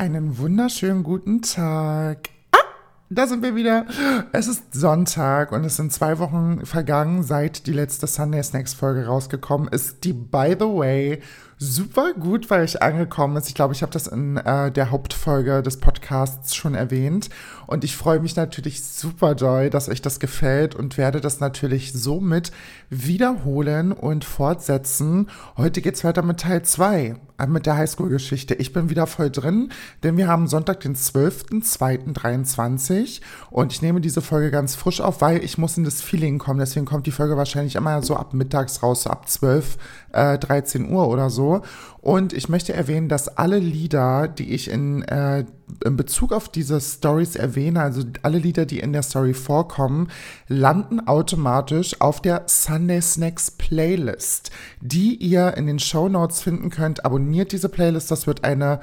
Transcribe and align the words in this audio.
Einen 0.00 0.38
wunderschönen 0.38 1.02
guten 1.02 1.42
Tag. 1.42 2.30
Ah, 2.52 2.58
da 3.10 3.26
sind 3.26 3.42
wir 3.42 3.54
wieder. 3.54 3.84
Es 4.32 4.48
ist 4.48 4.72
Sonntag 4.72 5.52
und 5.52 5.62
es 5.62 5.76
sind 5.76 5.92
zwei 5.92 6.18
Wochen 6.18 6.64
vergangen, 6.64 7.22
seit 7.22 7.66
die 7.66 7.74
letzte 7.74 8.06
Sunday 8.06 8.42
Snacks 8.42 8.72
Folge 8.72 9.04
rausgekommen 9.04 9.68
ist, 9.68 10.02
die 10.04 10.14
by 10.14 10.56
the 10.58 10.64
way 10.64 11.20
super 11.62 12.14
gut 12.14 12.48
bei 12.48 12.62
euch 12.62 12.80
angekommen 12.80 13.36
ist. 13.36 13.48
Ich 13.48 13.54
glaube, 13.54 13.74
ich 13.74 13.82
habe 13.82 13.92
das 13.92 14.06
in 14.06 14.38
äh, 14.38 14.72
der 14.72 14.90
Hauptfolge 14.90 15.62
des 15.62 15.76
Podcasts 15.76 16.56
schon 16.56 16.74
erwähnt. 16.74 17.28
Und 17.66 17.84
ich 17.84 17.96
freue 17.96 18.18
mich 18.18 18.34
natürlich 18.34 18.82
super 18.82 19.34
doll, 19.34 19.68
dass 19.68 19.90
euch 19.90 20.00
das 20.00 20.20
gefällt 20.20 20.74
und 20.74 20.96
werde 20.96 21.20
das 21.20 21.38
natürlich 21.38 21.92
somit 21.92 22.50
wiederholen 22.88 23.92
und 23.92 24.24
fortsetzen. 24.24 25.28
Heute 25.58 25.82
geht's 25.82 26.02
weiter 26.02 26.22
mit 26.22 26.40
Teil 26.40 26.62
2, 26.62 27.16
äh, 27.38 27.46
mit 27.46 27.66
der 27.66 27.76
Highschool-Geschichte. 27.76 28.54
Ich 28.54 28.72
bin 28.72 28.88
wieder 28.88 29.06
voll 29.06 29.28
drin, 29.30 29.70
denn 30.02 30.16
wir 30.16 30.28
haben 30.28 30.48
Sonntag, 30.48 30.80
den 30.80 30.96
12.02.23 30.96 33.20
und 33.50 33.70
ich 33.70 33.82
nehme 33.82 34.00
diese 34.00 34.22
Folge 34.22 34.50
ganz 34.50 34.76
frisch 34.76 35.02
auf, 35.02 35.20
weil 35.20 35.44
ich 35.44 35.58
muss 35.58 35.76
in 35.76 35.84
das 35.84 36.00
Feeling 36.00 36.38
kommen. 36.38 36.58
Deswegen 36.58 36.86
kommt 36.86 37.06
die 37.06 37.12
Folge 37.12 37.36
wahrscheinlich 37.36 37.76
immer 37.76 38.02
so 38.02 38.16
ab 38.16 38.32
mittags 38.32 38.82
raus, 38.82 39.02
so 39.02 39.10
ab 39.10 39.28
12, 39.28 39.76
äh, 40.12 40.38
13 40.38 40.90
Uhr 40.90 41.08
oder 41.08 41.30
so. 41.30 41.62
Und 42.00 42.32
ich 42.32 42.48
möchte 42.48 42.72
erwähnen, 42.72 43.08
dass 43.08 43.36
alle 43.36 43.58
Lieder, 43.58 44.28
die 44.28 44.52
ich 44.54 44.70
in, 44.70 45.02
äh, 45.02 45.44
in 45.84 45.96
Bezug 45.96 46.32
auf 46.32 46.48
diese 46.48 46.80
Stories 46.80 47.36
erwähne, 47.36 47.82
also 47.82 48.02
alle 48.22 48.38
Lieder, 48.38 48.66
die 48.66 48.80
in 48.80 48.92
der 48.92 49.02
Story 49.02 49.34
vorkommen, 49.34 50.08
landen 50.48 51.06
automatisch 51.06 52.00
auf 52.00 52.20
der 52.22 52.44
Sunday 52.46 53.02
Snacks 53.02 53.50
Playlist, 53.50 54.50
die 54.80 55.14
ihr 55.16 55.56
in 55.56 55.66
den 55.66 55.78
Show 55.78 56.08
Notes 56.08 56.42
finden 56.42 56.70
könnt. 56.70 57.04
Abonniert 57.04 57.52
diese 57.52 57.68
Playlist, 57.68 58.10
das 58.10 58.26
wird 58.26 58.44
eine 58.44 58.80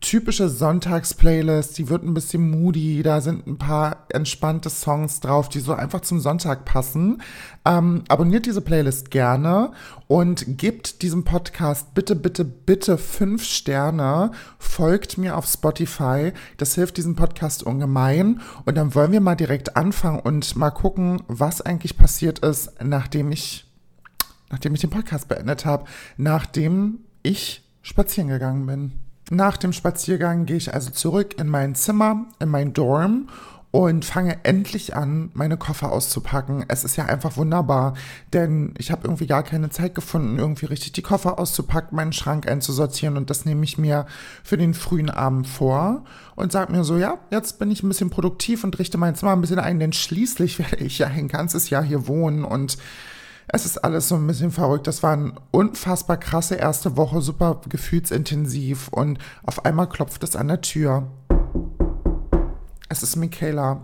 typische 0.00 0.48
Sonntags-Playlist, 0.48 1.76
die 1.76 1.88
wird 1.88 2.04
ein 2.04 2.14
bisschen 2.14 2.50
moody, 2.50 3.02
da 3.02 3.20
sind 3.20 3.46
ein 3.46 3.58
paar 3.58 4.06
entspannte 4.10 4.70
Songs 4.70 5.20
drauf, 5.20 5.48
die 5.48 5.58
so 5.58 5.72
einfach 5.72 6.02
zum 6.02 6.20
Sonntag 6.20 6.64
passen. 6.64 7.20
Ähm, 7.64 8.04
abonniert 8.08 8.46
diese 8.46 8.60
Playlist 8.60 9.10
gerne 9.10 9.72
und 10.06 10.44
gebt 10.56 11.02
diesem 11.02 11.24
Podcast 11.24 11.94
bitte, 11.94 12.14
bitte, 12.14 12.44
bitte 12.44 12.96
fünf 12.96 13.42
Sterne. 13.42 14.30
Folgt 14.58 15.18
mir 15.18 15.36
auf 15.36 15.46
Spotify. 15.46 16.32
Das 16.58 16.76
hilft 16.76 16.96
diesem 16.96 17.16
Podcast 17.16 17.64
ungemein. 17.64 18.40
Und 18.64 18.76
dann 18.76 18.94
wollen 18.94 19.12
wir 19.12 19.20
mal 19.20 19.34
direkt 19.34 19.76
anfangen 19.76 20.20
und 20.20 20.54
mal 20.54 20.70
gucken, 20.70 21.22
was 21.26 21.60
eigentlich 21.60 21.98
passiert 21.98 22.38
ist, 22.38 22.72
nachdem 22.82 23.32
ich, 23.32 23.66
nachdem 24.50 24.74
ich 24.74 24.80
den 24.80 24.90
Podcast 24.90 25.26
beendet 25.26 25.64
habe, 25.64 25.86
nachdem 26.16 27.00
ich 27.24 27.64
spazieren 27.82 28.28
gegangen 28.28 28.66
bin. 28.66 29.07
Nach 29.30 29.56
dem 29.56 29.72
Spaziergang 29.72 30.46
gehe 30.46 30.56
ich 30.56 30.72
also 30.72 30.90
zurück 30.90 31.38
in 31.38 31.48
mein 31.48 31.74
Zimmer, 31.74 32.26
in 32.40 32.48
mein 32.48 32.72
Dorm 32.72 33.28
und 33.70 34.06
fange 34.06 34.38
endlich 34.44 34.96
an, 34.96 35.30
meine 35.34 35.58
Koffer 35.58 35.92
auszupacken. 35.92 36.64
Es 36.68 36.84
ist 36.84 36.96
ja 36.96 37.04
einfach 37.04 37.36
wunderbar, 37.36 37.92
denn 38.32 38.72
ich 38.78 38.90
habe 38.90 39.02
irgendwie 39.04 39.26
gar 39.26 39.42
keine 39.42 39.68
Zeit 39.68 39.94
gefunden, 39.94 40.38
irgendwie 40.38 40.66
richtig 40.66 40.92
die 40.92 41.02
Koffer 41.02 41.38
auszupacken, 41.38 41.94
meinen 41.94 42.14
Schrank 42.14 42.48
einzusortieren 42.48 43.18
und 43.18 43.28
das 43.28 43.44
nehme 43.44 43.64
ich 43.64 43.76
mir 43.76 44.06
für 44.42 44.56
den 44.56 44.72
frühen 44.72 45.10
Abend 45.10 45.46
vor 45.46 46.04
und 46.34 46.50
sage 46.50 46.72
mir 46.72 46.82
so, 46.82 46.96
ja, 46.96 47.18
jetzt 47.30 47.58
bin 47.58 47.70
ich 47.70 47.82
ein 47.82 47.88
bisschen 47.88 48.08
produktiv 48.08 48.64
und 48.64 48.78
richte 48.78 48.96
mein 48.96 49.14
Zimmer 49.14 49.32
ein 49.32 49.42
bisschen 49.42 49.58
ein, 49.58 49.78
denn 49.78 49.92
schließlich 49.92 50.58
werde 50.70 50.84
ich 50.84 50.98
ja 50.98 51.08
ein 51.08 51.28
ganzes 51.28 51.68
Jahr 51.68 51.82
hier 51.82 52.06
wohnen 52.06 52.44
und 52.44 52.78
es 53.48 53.64
ist 53.64 53.78
alles 53.78 54.08
so 54.08 54.16
ein 54.16 54.26
bisschen 54.26 54.50
verrückt. 54.50 54.86
Das 54.86 55.02
war 55.02 55.14
eine 55.14 55.32
unfassbar 55.50 56.18
krasse 56.18 56.56
erste 56.56 56.96
Woche, 56.96 57.20
super 57.22 57.60
gefühlsintensiv 57.68 58.88
und 58.88 59.18
auf 59.44 59.64
einmal 59.64 59.88
klopft 59.88 60.22
es 60.22 60.36
an 60.36 60.48
der 60.48 60.60
Tür. 60.60 61.08
Es 62.90 63.02
ist 63.02 63.16
Michaela. 63.16 63.82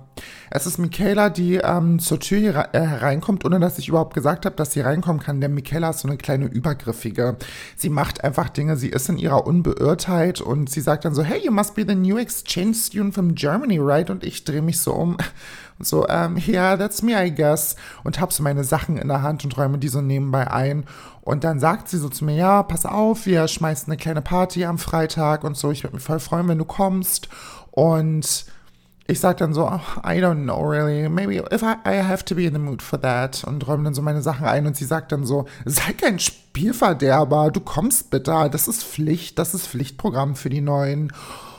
Es 0.51 0.67
ist 0.67 0.79
Michaela, 0.79 1.29
die 1.29 1.57
ähm, 1.57 1.99
zur 1.99 2.21
Tür 2.21 2.39
hier 2.39 2.69
äh, 2.73 2.81
hereinkommt, 2.81 3.45
ohne 3.45 3.61
dass 3.61 3.79
ich 3.79 3.89
überhaupt 3.89 4.15
gesagt 4.15 4.47
habe, 4.47 4.57
dass 4.57 4.73
sie 4.73 4.81
reinkommen 4.81 5.20
kann. 5.20 5.42
Denn 5.42 5.53
Michaela 5.53 5.91
ist 5.91 6.01
so 6.01 6.09
eine 6.09 6.17
kleine 6.17 6.47
Übergriffige. 6.47 7.37
Sie 7.77 7.91
macht 7.91 8.25
einfach 8.25 8.48
Dinge, 8.48 8.79
sie 8.79 8.89
ist 8.89 9.11
in 9.11 9.19
ihrer 9.19 9.47
Unbeirrtheit 9.47 10.41
und 10.41 10.70
sie 10.70 10.81
sagt 10.81 11.05
dann 11.05 11.14
so, 11.14 11.23
hey, 11.23 11.45
you 11.45 11.53
must 11.53 11.75
be 11.75 11.85
the 11.87 11.95
new 11.95 12.17
exchange 12.17 12.75
student 12.75 13.14
from 13.14 13.35
Germany, 13.35 13.79
right? 13.79 14.09
Und 14.09 14.25
ich 14.25 14.45
drehe 14.45 14.63
mich 14.63 14.81
so 14.81 14.95
um 14.95 15.19
und 15.79 15.87
so, 15.87 16.09
ähm, 16.09 16.39
yeah, 16.47 16.75
that's 16.79 17.03
me, 17.03 17.13
I 17.13 17.31
guess. 17.31 17.77
Und 18.05 18.23
hab 18.23 18.33
so 18.33 18.43
meine 18.43 18.64
Sachen 18.64 18.97
in 18.97 19.09
der 19.09 19.20
Hand 19.20 19.45
und 19.45 19.55
räume 19.59 19.77
die 19.77 19.89
so 19.89 20.01
nebenbei 20.01 20.51
ein. 20.51 20.85
Und 21.20 21.45
dann 21.45 21.61
sagt 21.61 21.91
sie 21.91 21.98
so 21.98 22.09
zu 22.09 22.25
mir, 22.25 22.37
ja, 22.37 22.63
pass 22.63 22.87
auf, 22.87 23.27
wir 23.27 23.48
schmeißen 23.48 23.93
eine 23.93 23.98
kleine 23.98 24.23
Party 24.23 24.64
am 24.64 24.79
Freitag 24.79 25.45
und 25.45 25.59
so. 25.59 25.70
Ich 25.73 25.83
würde 25.83 25.97
mich 25.97 26.05
voll 26.05 26.20
freuen, 26.20 26.48
wenn 26.48 26.59
du 26.59 26.64
kommst. 26.64 27.29
Und 27.70 28.47
ich 29.07 29.20
sag 29.20 29.37
dann 29.37 29.53
so, 29.53 29.67
oh, 29.67 29.81
I 30.03 30.19
don't 30.19 30.45
know 30.45 30.63
really, 30.63 31.09
maybe 31.09 31.37
if 31.53 31.63
I, 31.63 31.77
I 31.85 32.03
have 32.03 32.25
to 32.25 32.35
be 32.35 32.47
in 32.47 32.55
the 32.55 32.59
mood 32.59 32.81
for 32.81 32.98
that 33.01 33.45
und 33.45 33.67
räume 33.67 33.85
dann 33.85 33.95
so 33.95 34.01
meine 34.01 34.23
Sachen 34.23 34.47
ein 34.47 34.67
und 34.67 34.77
sie 34.77 34.87
sagt 34.87 35.13
dann 35.13 35.27
so, 35.27 35.45
sei 35.67 35.92
kein 35.92 36.19
Spielverderber, 36.19 37.51
du 37.51 37.61
kommst 37.61 38.11
bitte, 38.11 38.48
das 38.51 38.67
ist 38.67 38.83
Pflicht, 38.83 39.39
das 39.39 39.53
ist 39.53 39.67
Pflichtprogramm 39.67 40.37
für 40.37 40.48
die 40.48 40.63
Neuen. 40.63 41.13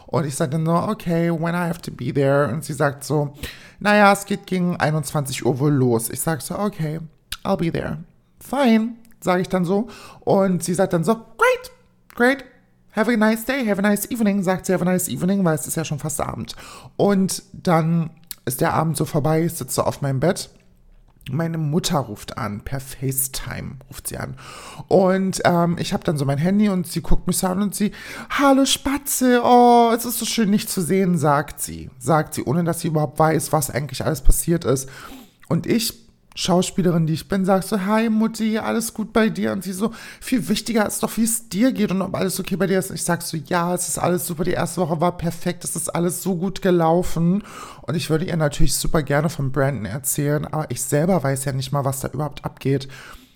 Und 0.08 0.26
ich 0.26 0.36
sage 0.36 0.52
dann 0.52 0.66
so, 0.66 0.74
okay, 0.74 1.32
when 1.32 1.54
I 1.54 1.68
have 1.68 1.82
to 1.82 1.92
be 1.92 2.14
there. 2.14 2.48
Und 2.52 2.64
sie 2.64 2.74
sagt 2.74 3.04
so, 3.04 3.34
naja, 3.80 4.12
es 4.14 4.26
geht 4.26 4.48
gegen 4.48 4.78
21 4.78 5.46
Uhr 5.46 5.60
wohl 5.60 5.74
los. 5.74 6.10
Ich 6.10 6.22
sage 6.22 6.42
so, 6.42 6.58
okay, 6.58 7.00
I'll 7.44 7.58
be 7.58 7.72
there. 7.72 7.98
Fine, 8.40 8.94
sage 9.20 9.42
ich 9.42 9.50
dann 9.50 9.66
so. 9.66 9.88
Und 10.22 10.64
sie 10.64 10.74
sagt 10.74 10.94
dann 10.94 11.04
so, 11.04 11.16
great, 11.16 11.72
great, 12.16 12.46
Have 12.96 13.12
a 13.12 13.18
nice 13.18 13.44
day, 13.44 13.66
have 13.66 13.78
a 13.78 13.82
nice 13.82 14.10
evening, 14.10 14.42
sagt 14.42 14.66
sie, 14.66 14.74
have 14.74 14.82
a 14.82 14.86
nice 14.86 15.10
evening, 15.10 15.44
weil 15.44 15.56
es 15.56 15.68
ist 15.68 15.76
ja 15.76 15.84
schon 15.84 16.00
fast 16.00 16.22
Abend. 16.22 16.56
Und 16.96 17.44
dann 17.52 18.10
ist 18.46 18.62
der 18.62 18.74
Abend 18.74 18.96
so 18.96 19.04
vorbei, 19.04 19.44
ich 19.44 19.54
sitze 19.54 19.86
auf 19.86 20.02
meinem 20.02 20.22
Bett. 20.22 20.50
Meine 21.30 21.58
Mutter 21.58 21.98
ruft 21.98 22.38
an, 22.38 22.62
per 22.62 22.80
FaceTime 22.80 23.78
ruft 23.90 24.08
sie 24.08 24.18
an. 24.18 24.38
Und 24.88 25.42
ähm, 25.44 25.76
ich 25.78 25.92
habe 25.92 26.06
dann 26.06 26.18
so 26.18 26.24
mein 26.24 26.38
Handy 26.38 26.70
und 26.70 26.88
sie 26.88 27.02
guckt 27.02 27.28
mich 27.28 27.40
so 27.40 27.48
an 27.48 27.62
und 27.64 27.76
sie, 27.76 27.92
hallo 28.30 28.66
Spatze, 28.66 29.42
oh, 29.44 29.92
es 29.94 30.06
ist 30.06 30.20
so 30.20 30.26
schön, 30.26 30.52
dich 30.54 30.70
zu 30.70 30.82
sehen, 30.82 31.18
sagt 31.18 31.60
sie. 31.60 31.90
Sagt 32.00 32.36
sie, 32.36 32.44
ohne 32.44 32.64
dass 32.64 32.80
sie 32.80 32.88
überhaupt 32.88 33.20
weiß, 33.20 33.52
was 33.52 33.72
eigentlich 33.72 34.06
alles 34.06 34.22
passiert 34.22 34.64
ist. 34.64 34.88
Und 35.50 35.66
ich 35.66 36.05
Schauspielerin, 36.38 37.08
die 37.08 37.14
ich 37.14 37.30
bin, 37.30 37.46
sagst 37.46 37.70
so, 37.70 37.86
hi 37.86 38.10
Mutti, 38.10 38.58
alles 38.58 38.94
gut 38.94 39.14
bei 39.14 39.30
dir? 39.30 39.54
Und 39.54 39.64
sie 39.64 39.72
so, 39.72 39.92
viel 40.20 40.50
wichtiger 40.50 40.86
ist 40.86 41.02
doch, 41.02 41.16
wie 41.16 41.24
es 41.24 41.48
dir 41.48 41.72
geht 41.72 41.92
und 41.92 42.02
ob 42.02 42.14
alles 42.14 42.40
okay 42.40 42.58
bei 42.58 42.68
dir 42.68 42.78
ist. 42.78 42.90
Und 42.90 42.98
ich 42.98 43.04
sag 43.04 43.22
so, 43.22 43.38
ja, 43.38 43.74
es 43.74 43.88
ist 43.88 43.98
alles 43.98 44.28
super, 44.28 44.44
die 44.44 44.52
erste 44.52 44.82
Woche 44.82 45.00
war 45.00 45.18
perfekt, 45.18 45.64
es 45.64 45.78
ist 45.78 45.88
alles 45.90 46.22
so 46.22 46.36
gut 46.36 46.62
gelaufen. 46.62 47.44
Und 47.84 47.96
ich 47.96 48.10
würde 48.10 48.26
ihr 48.26 48.36
natürlich 48.36 48.76
super 48.76 49.02
gerne 49.02 49.30
von 49.30 49.54
Brandon 49.54 49.86
erzählen, 49.86 50.46
aber 50.46 50.70
ich 50.70 50.82
selber 50.82 51.24
weiß 51.24 51.46
ja 51.46 51.54
nicht 51.54 51.72
mal, 51.72 51.86
was 51.86 52.02
da 52.02 52.10
überhaupt 52.10 52.44
abgeht. 52.44 52.90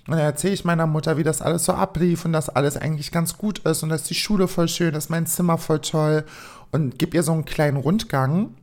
Und 0.06 0.18
dann 0.18 0.26
erzähle 0.26 0.54
ich 0.54 0.66
meiner 0.66 0.88
Mutter, 0.88 1.18
wie 1.18 1.24
das 1.24 1.42
alles 1.42 1.64
so 1.64 1.74
ablief 1.74 2.26
und 2.26 2.34
dass 2.34 2.50
alles 2.50 2.76
eigentlich 2.76 3.12
ganz 3.12 3.38
gut 3.38 3.60
ist 3.60 3.82
und 3.82 3.90
dass 3.90 4.04
die 4.04 4.16
Schule 4.16 4.50
voll 4.50 4.68
schön 4.68 4.94
ist, 4.96 5.10
mein 5.10 5.26
Zimmer 5.26 5.58
voll 5.58 5.80
toll 5.80 6.26
und 6.72 7.00
gebe 7.00 7.16
ihr 7.16 7.24
so 7.24 7.32
einen 7.32 7.46
kleinen 7.46 7.78
Rundgang. 7.78 8.56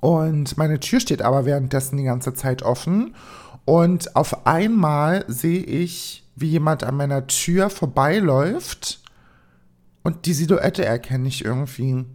Und 0.00 0.56
meine 0.58 0.78
Tür 0.78 1.00
steht 1.00 1.22
aber 1.22 1.44
währenddessen 1.44 1.96
die 1.96 2.04
ganze 2.04 2.34
Zeit 2.34 2.62
offen. 2.62 3.14
Und 3.68 4.16
auf 4.16 4.46
einmal 4.46 5.26
sehe 5.28 5.60
ich, 5.60 6.24
wie 6.34 6.46
jemand 6.46 6.84
an 6.84 6.96
meiner 6.96 7.26
Tür 7.26 7.68
vorbeiläuft 7.68 9.02
und 10.02 10.24
die 10.24 10.32
Silhouette 10.32 10.86
erkenne 10.86 11.28
ich 11.28 11.44
irgendwie. 11.44 12.06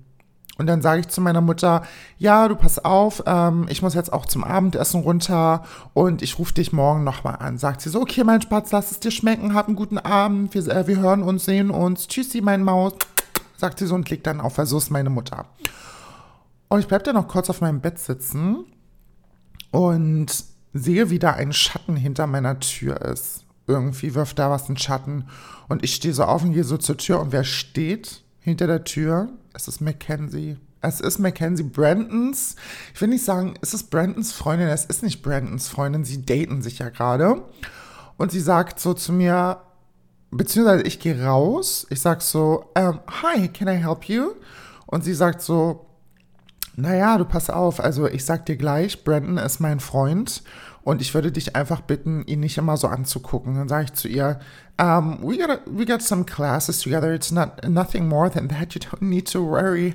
Und 0.58 0.66
dann 0.66 0.82
sage 0.82 1.02
ich 1.02 1.10
zu 1.10 1.22
meiner 1.22 1.42
Mutter, 1.42 1.84
ja, 2.18 2.48
du 2.48 2.56
pass 2.56 2.84
auf, 2.84 3.22
ähm, 3.28 3.68
ich 3.70 3.84
muss 3.84 3.94
jetzt 3.94 4.12
auch 4.12 4.26
zum 4.26 4.44
Abendessen 4.44 5.02
runter 5.02 5.62
und 5.94 6.24
ich 6.24 6.40
rufe 6.40 6.56
dich 6.56 6.74
morgen 6.74 7.04
nochmal 7.04 7.36
an. 7.36 7.60
Sagt 7.60 7.82
sie 7.82 7.92
so, 7.92 8.02
okay, 8.02 8.24
mein 8.24 8.42
Spatz, 8.42 8.72
lass 8.72 8.90
es 8.90 9.00
dir 9.00 9.12
schmecken, 9.12 9.54
hab 9.54 9.68
einen 9.68 9.76
guten 9.76 10.00
Abend, 10.00 10.56
wir, 10.56 10.68
äh, 10.68 10.88
wir 10.88 10.98
hören 10.98 11.22
uns, 11.22 11.46
sehen 11.46 11.70
uns, 11.70 12.08
tschüssi, 12.08 12.42
mein 12.42 12.64
Maus, 12.64 12.94
sagt 13.58 13.78
sie 13.78 13.86
so 13.86 13.94
und 13.94 14.06
klickt 14.06 14.26
dann 14.26 14.42
auf, 14.42 14.58
weil 14.58 14.66
so 14.66 14.80
ist 14.80 14.90
meine 14.90 15.12
Mutter. 15.12 15.46
Und 16.68 16.80
ich 16.80 16.88
bleib 16.88 17.04
dann 17.04 17.14
noch 17.14 17.28
kurz 17.28 17.52
auf 17.52 17.62
meinem 17.62 17.80
Bett 17.80 18.00
sitzen 18.00 18.66
und 19.70 20.53
sehe, 20.74 21.10
wie 21.10 21.20
da 21.20 21.32
ein 21.32 21.54
Schatten 21.54 21.96
hinter 21.96 22.28
meiner 22.28 22.60
Tür 22.60 23.02
ist. 23.02 23.46
Irgendwie 23.68 24.16
wirft 24.16 24.40
da 24.40 24.50
was 24.50 24.68
in 24.68 24.78
Schatten. 24.78 25.26
Und 25.70 25.84
ich 25.84 25.96
stehe 25.96 26.14
so 26.14 26.24
auf 26.24 26.44
und 26.44 26.54
gehe 26.54 26.64
so 26.64 26.78
zur 26.78 26.98
Tür. 26.98 27.20
Und 27.20 27.32
wer 27.32 27.44
steht 27.44 28.24
hinter 28.40 28.68
der 28.68 28.84
Tür? 28.84 29.30
Es 29.54 29.68
ist 29.68 29.80
Mackenzie. 29.80 30.58
Es 30.82 31.00
ist 31.00 31.20
Mackenzie 31.20 31.64
Brandons. 31.64 32.58
Ich 32.94 33.00
will 33.00 33.08
nicht 33.08 33.24
sagen, 33.24 33.54
es 33.62 33.74
ist 33.74 33.90
Brandons 33.90 34.34
Freundin. 34.34 34.68
Es 34.68 34.86
ist 34.86 35.02
nicht 35.02 35.22
Brandons 35.22 35.70
Freundin. 35.70 36.04
Sie 36.04 36.26
daten 36.26 36.62
sich 36.62 36.80
ja 36.80 36.90
gerade. 36.90 37.42
Und 38.18 38.32
sie 38.32 38.42
sagt 38.42 38.80
so 38.80 38.94
zu 38.94 39.14
mir, 39.14 39.62
beziehungsweise 40.32 40.84
ich 40.84 41.00
gehe 41.00 41.24
raus. 41.24 41.88
Ich 41.90 42.02
sag 42.02 42.22
so, 42.22 42.66
um, 42.78 43.00
hi, 43.08 43.48
can 43.48 43.70
I 43.70 43.78
help 43.78 44.10
you? 44.10 44.32
Und 44.88 45.06
sie 45.06 45.14
sagt 45.14 45.42
so, 45.42 45.86
naja, 46.76 47.18
du 47.18 47.26
pass 47.26 47.50
auf, 47.50 47.80
also 47.80 48.08
ich 48.08 48.26
sag 48.26 48.46
dir 48.46 48.56
gleich, 48.56 49.04
Brandon 49.04 49.38
ist 49.38 49.60
mein 49.60 49.80
Freund 49.80 50.44
und 50.82 51.02
ich 51.02 51.14
würde 51.14 51.32
dich 51.32 51.56
einfach 51.56 51.82
bitten, 51.82 52.24
ihn 52.26 52.40
nicht 52.40 52.58
immer 52.58 52.78
so 52.78 52.88
anzugucken. 52.88 53.56
Dann 53.56 53.70
sage 53.70 53.86
ich 53.86 53.94
zu 53.94 54.08
ihr, 54.08 54.40
um, 54.80 55.20
we, 55.22 55.38
got 55.38 55.62
we 55.68 55.86
got 55.86 56.02
some 56.02 56.26
classes 56.26 56.80
together, 56.80 57.14
it's 57.14 57.32
not, 57.32 57.68
nothing 57.68 58.08
more 58.08 58.30
than 58.30 58.50
that, 58.50 58.74
you 58.74 58.82
don't 58.82 59.04
need 59.04 59.32
to 59.32 59.46
worry. 59.46 59.94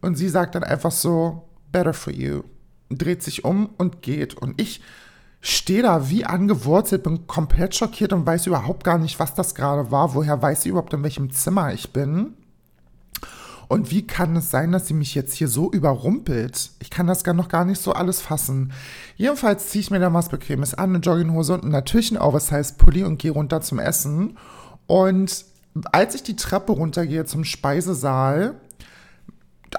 Und 0.00 0.16
sie 0.16 0.28
sagt 0.28 0.54
dann 0.54 0.64
einfach 0.64 0.92
so, 0.92 1.48
better 1.72 1.94
for 1.94 2.12
you. 2.12 2.42
Dreht 2.90 3.22
sich 3.22 3.44
um 3.44 3.70
und 3.76 4.02
geht. 4.02 4.34
Und 4.34 4.60
ich 4.60 4.80
stehe 5.40 5.82
da 5.82 6.10
wie 6.10 6.24
angewurzelt, 6.24 7.02
bin 7.04 7.26
komplett 7.26 7.74
schockiert 7.74 8.12
und 8.12 8.26
weiß 8.26 8.46
überhaupt 8.46 8.84
gar 8.84 8.98
nicht, 8.98 9.18
was 9.20 9.34
das 9.34 9.54
gerade 9.54 9.90
war. 9.90 10.14
Woher 10.14 10.40
weiß 10.40 10.62
sie 10.62 10.70
überhaupt, 10.70 10.94
in 10.94 11.02
welchem 11.02 11.30
Zimmer 11.30 11.72
ich 11.72 11.92
bin? 11.92 12.34
Und 13.68 13.90
wie 13.90 14.06
kann 14.06 14.34
es 14.34 14.50
sein, 14.50 14.72
dass 14.72 14.86
sie 14.86 14.94
mich 14.94 15.14
jetzt 15.14 15.34
hier 15.34 15.48
so 15.48 15.70
überrumpelt? 15.70 16.70
Ich 16.80 16.88
kann 16.88 17.06
das 17.06 17.22
gar 17.22 17.34
noch 17.34 17.48
gar 17.48 17.66
nicht 17.66 17.80
so 17.80 17.92
alles 17.92 18.20
fassen. 18.20 18.72
Jedenfalls 19.16 19.68
ziehe 19.68 19.82
ich 19.82 19.90
mir 19.90 20.00
dann 20.00 20.14
was 20.14 20.30
Bequemes 20.30 20.72
an, 20.72 20.90
eine 20.90 20.98
Jogginghose 20.98 21.52
und 21.52 21.64
natürlich 21.64 22.10
ein 22.10 22.18
Oversize 22.18 22.74
Pulli 22.78 23.04
und 23.04 23.18
gehe 23.18 23.30
runter 23.30 23.60
zum 23.60 23.78
Essen. 23.78 24.38
Und 24.86 25.44
als 25.92 26.14
ich 26.14 26.22
die 26.22 26.36
Treppe 26.36 26.72
runtergehe 26.72 27.26
zum 27.26 27.44
Speisesaal, 27.44 28.54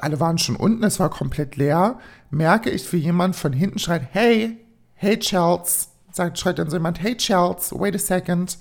alle 0.02 0.20
waren 0.20 0.38
schon 0.38 0.56
unten, 0.56 0.84
es 0.84 1.00
war 1.00 1.10
komplett 1.10 1.56
leer, 1.56 1.98
merke 2.30 2.70
ich, 2.70 2.94
wie 2.94 2.98
jemand 2.98 3.36
von 3.36 3.54
hinten 3.54 3.80
schreit, 3.80 4.08
hey, 4.12 4.58
hey 4.94 5.18
Charles, 5.18 5.90
sagt, 6.12 6.38
schreit 6.38 6.60
dann 6.60 6.70
so 6.70 6.78
jemand, 6.78 7.02
hey 7.02 7.18
Charles, 7.18 7.72
wait 7.74 7.96
a 7.96 8.00
second. 8.00 8.60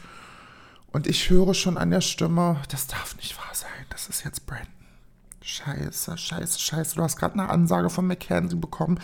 Und 0.91 1.07
ich 1.07 1.29
höre 1.29 1.53
schon 1.53 1.77
an 1.77 1.91
der 1.91 2.01
Stimme, 2.01 2.63
das 2.71 2.87
darf 2.87 3.15
nicht 3.17 3.37
wahr 3.37 3.53
sein, 3.53 3.69
das 3.91 4.09
ist 4.09 4.25
jetzt 4.25 4.47
Brandon. 4.47 4.78
Scheiße, 5.49 6.19
scheiße, 6.19 6.59
scheiße, 6.59 6.97
du 6.97 7.03
hast 7.03 7.17
gerade 7.17 7.33
eine 7.33 7.49
Ansage 7.49 7.89
von 7.89 8.07
Mackenzie 8.07 8.55
bekommen. 8.55 9.01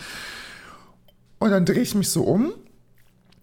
Und 1.39 1.49
dann 1.49 1.65
drehe 1.65 1.81
ich 1.81 1.95
mich 1.95 2.11
so 2.11 2.23
um 2.23 2.53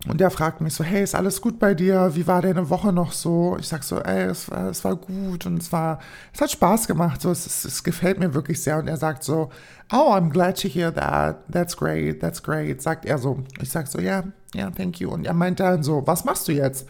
und 0.06 0.20
der 0.20 0.30
fragt 0.30 0.60
mich 0.60 0.72
so, 0.72 0.84
hey, 0.84 1.02
ist 1.02 1.16
alles 1.16 1.40
gut 1.40 1.58
bei 1.58 1.74
dir? 1.74 2.14
Wie 2.14 2.28
war 2.28 2.42
deine 2.42 2.70
Woche 2.70 2.92
noch 2.92 3.10
so? 3.10 3.56
Ich 3.58 3.66
sag 3.66 3.82
so, 3.82 3.98
ey, 3.98 4.26
es 4.26 4.48
war, 4.48 4.68
es 4.68 4.84
war 4.84 4.94
gut 4.94 5.46
und 5.46 5.60
es 5.60 5.72
war, 5.72 5.98
es 6.32 6.40
hat 6.40 6.52
Spaß 6.52 6.86
gemacht, 6.86 7.20
so, 7.20 7.32
es, 7.32 7.44
es, 7.44 7.64
es 7.64 7.82
gefällt 7.82 8.20
mir 8.20 8.34
wirklich 8.34 8.62
sehr. 8.62 8.78
Und 8.78 8.86
er 8.86 8.96
sagt 8.96 9.24
so, 9.24 9.50
oh, 9.92 10.12
I'm 10.12 10.30
glad 10.30 10.62
to 10.62 10.68
hear 10.68 10.94
that. 10.94 11.42
That's 11.50 11.76
great, 11.76 12.20
that's 12.20 12.40
great, 12.40 12.82
sagt 12.82 13.04
er 13.04 13.18
so. 13.18 13.42
Ich 13.60 13.70
sag 13.70 13.88
so, 13.88 13.98
yeah, 13.98 14.22
yeah, 14.54 14.70
thank 14.70 15.00
you. 15.00 15.10
Und 15.10 15.26
er 15.26 15.34
meint 15.34 15.58
dann 15.58 15.82
so, 15.82 16.06
was 16.06 16.24
machst 16.24 16.46
du 16.46 16.52
jetzt? 16.52 16.86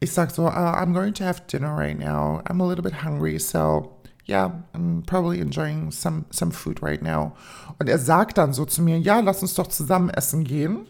Ich 0.00 0.12
sag 0.12 0.32
so, 0.32 0.46
uh, 0.46 0.50
I'm 0.50 0.92
going 0.92 1.14
to 1.14 1.24
have 1.24 1.46
dinner 1.46 1.72
right 1.72 1.96
now. 1.96 2.42
I'm 2.48 2.60
a 2.60 2.66
little 2.66 2.82
bit 2.82 3.04
hungry, 3.04 3.38
so 3.38 4.01
yeah, 4.26 4.62
I'm 4.74 5.02
probably 5.04 5.40
enjoying 5.40 5.90
some, 5.90 6.24
some 6.30 6.52
food 6.52 6.82
right 6.82 7.02
now. 7.02 7.32
Und 7.78 7.88
er 7.88 7.98
sagt 7.98 8.38
dann 8.38 8.52
so 8.52 8.64
zu 8.64 8.82
mir, 8.82 8.98
ja, 8.98 9.20
lass 9.20 9.42
uns 9.42 9.54
doch 9.54 9.66
zusammen 9.66 10.10
essen 10.10 10.44
gehen. 10.44 10.86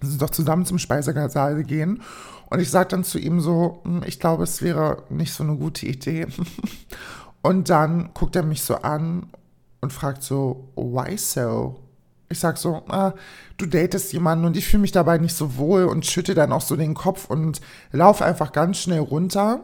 Lass 0.00 0.10
uns 0.10 0.18
doch 0.18 0.30
zusammen 0.30 0.66
zum 0.66 0.78
Speisesaal 0.78 1.62
gehen. 1.64 2.02
Und 2.50 2.60
ich 2.60 2.70
sage 2.70 2.90
dann 2.90 3.04
zu 3.04 3.18
ihm 3.18 3.40
so, 3.40 3.80
hm, 3.84 4.02
ich 4.06 4.20
glaube, 4.20 4.44
es 4.44 4.62
wäre 4.62 5.04
nicht 5.08 5.32
so 5.32 5.42
eine 5.42 5.56
gute 5.56 5.86
Idee. 5.86 6.26
Und 7.42 7.68
dann 7.68 8.10
guckt 8.14 8.36
er 8.36 8.42
mich 8.42 8.62
so 8.62 8.76
an 8.76 9.26
und 9.82 9.92
fragt 9.92 10.22
so, 10.22 10.72
why 10.76 11.14
so? 11.18 11.76
Ich 12.30 12.38
sag 12.38 12.56
so, 12.56 12.82
ah, 12.88 13.12
du 13.58 13.66
datest 13.66 14.14
jemanden 14.14 14.46
und 14.46 14.56
ich 14.56 14.66
fühle 14.66 14.80
mich 14.80 14.92
dabei 14.92 15.18
nicht 15.18 15.36
so 15.36 15.58
wohl 15.58 15.84
und 15.84 16.06
schütte 16.06 16.34
dann 16.34 16.52
auch 16.52 16.62
so 16.62 16.74
den 16.74 16.94
Kopf 16.94 17.26
und 17.26 17.60
laufe 17.92 18.24
einfach 18.24 18.52
ganz 18.52 18.78
schnell 18.78 19.00
runter 19.00 19.60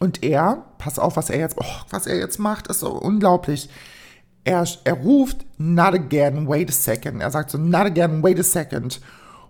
und 0.00 0.24
er, 0.24 0.64
pass 0.78 0.98
auf, 0.98 1.16
was 1.16 1.30
er 1.30 1.38
jetzt, 1.38 1.56
oh, 1.58 1.82
was 1.90 2.06
er 2.06 2.18
jetzt 2.18 2.38
macht, 2.38 2.66
ist 2.66 2.80
so 2.80 2.90
unglaublich. 2.90 3.70
Er, 4.42 4.66
er 4.84 4.94
ruft, 4.94 5.46
not 5.58 5.94
again, 5.94 6.48
wait 6.48 6.70
a 6.70 6.72
second. 6.72 7.20
Er 7.20 7.30
sagt 7.30 7.50
so, 7.50 7.58
not 7.58 7.86
again, 7.86 8.22
wait 8.22 8.40
a 8.40 8.42
second. 8.42 9.00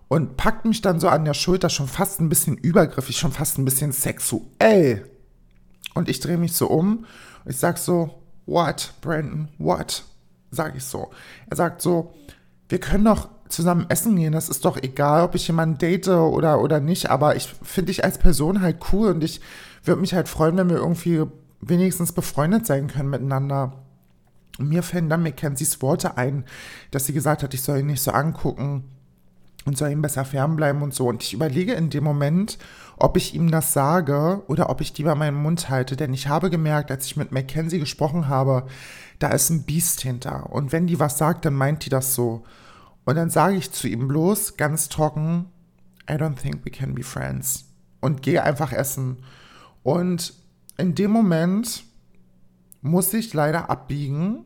Und 0.09 0.37
packt 0.37 0.65
mich 0.65 0.81
dann 0.81 0.99
so 0.99 1.07
an 1.07 1.25
der 1.25 1.33
Schulter, 1.33 1.69
schon 1.69 1.87
fast 1.87 2.19
ein 2.19 2.29
bisschen 2.29 2.57
übergriffig, 2.57 3.17
schon 3.17 3.31
fast 3.31 3.57
ein 3.57 3.65
bisschen 3.65 3.93
sexuell. 3.93 5.09
Und 5.95 6.09
ich 6.09 6.19
drehe 6.19 6.37
mich 6.37 6.53
so 6.53 6.67
um 6.67 7.05
ich 7.45 7.57
sag 7.57 7.77
so, 7.77 8.21
what, 8.45 8.93
Brandon, 9.01 9.49
what? 9.57 10.03
Sag 10.51 10.75
ich 10.75 10.83
so. 10.83 11.11
Er 11.49 11.57
sagt 11.57 11.81
so, 11.81 12.13
wir 12.69 12.79
können 12.79 13.05
doch 13.05 13.29
zusammen 13.51 13.85
essen 13.89 14.15
gehen. 14.15 14.33
Das 14.33 14.49
ist 14.49 14.65
doch 14.65 14.77
egal, 14.81 15.23
ob 15.23 15.35
ich 15.35 15.47
jemanden 15.47 15.77
date 15.77 16.07
oder, 16.07 16.61
oder 16.61 16.79
nicht. 16.79 17.09
Aber 17.09 17.35
ich 17.35 17.47
finde 17.61 17.87
dich 17.87 18.03
als 18.03 18.17
Person 18.17 18.61
halt 18.61 18.77
cool 18.91 19.09
und 19.09 19.23
ich 19.23 19.41
würde 19.83 20.01
mich 20.01 20.13
halt 20.13 20.27
freuen, 20.27 20.57
wenn 20.57 20.69
wir 20.69 20.77
irgendwie 20.77 21.23
wenigstens 21.61 22.11
befreundet 22.11 22.65
sein 22.65 22.87
können 22.87 23.09
miteinander. 23.09 23.73
Und 24.59 24.69
mir 24.69 24.83
fällen 24.83 25.09
dann 25.09 25.23
Mackenzies 25.23 25.81
Worte 25.81 26.17
ein, 26.17 26.45
dass 26.91 27.05
sie 27.05 27.13
gesagt 27.13 27.43
hat, 27.43 27.53
ich 27.53 27.61
soll 27.61 27.79
ihn 27.79 27.87
nicht 27.87 28.01
so 28.01 28.11
angucken 28.11 28.83
und 29.65 29.77
soll 29.77 29.91
ihm 29.91 30.01
besser 30.01 30.25
fernbleiben 30.25 30.81
und 30.81 30.93
so. 30.93 31.07
Und 31.07 31.23
ich 31.23 31.33
überlege 31.33 31.73
in 31.73 31.89
dem 31.89 32.03
Moment, 32.03 32.57
ob 32.97 33.17
ich 33.17 33.33
ihm 33.33 33.51
das 33.51 33.73
sage 33.73 34.41
oder 34.47 34.69
ob 34.69 34.81
ich 34.81 34.97
lieber 34.97 35.15
meinen 35.15 35.37
Mund 35.37 35.69
halte. 35.69 35.95
Denn 35.95 36.13
ich 36.13 36.27
habe 36.27 36.49
gemerkt, 36.49 36.91
als 36.91 37.05
ich 37.05 37.17
mit 37.17 37.31
Mackenzie 37.31 37.79
gesprochen 37.79 38.27
habe, 38.27 38.65
da 39.19 39.29
ist 39.29 39.49
ein 39.49 39.63
Biest 39.63 40.01
hinter. 40.01 40.51
Und 40.51 40.71
wenn 40.71 40.87
die 40.87 40.99
was 40.99 41.17
sagt, 41.17 41.45
dann 41.45 41.53
meint 41.53 41.85
die 41.85 41.89
das 41.89 42.15
so. 42.15 42.43
Und 43.05 43.15
dann 43.15 43.29
sage 43.29 43.55
ich 43.55 43.71
zu 43.71 43.87
ihm 43.87 44.07
bloß 44.07 44.57
ganz 44.57 44.89
trocken, 44.89 45.47
I 46.09 46.13
don't 46.13 46.35
think 46.35 46.65
we 46.65 46.71
can 46.71 46.93
be 46.93 47.03
friends. 47.03 47.65
Und 47.99 48.21
gehe 48.21 48.43
einfach 48.43 48.71
essen. 48.71 49.23
Und 49.83 50.33
in 50.77 50.95
dem 50.95 51.11
Moment 51.11 51.83
muss 52.81 53.13
ich 53.13 53.33
leider 53.33 53.69
abbiegen 53.69 54.45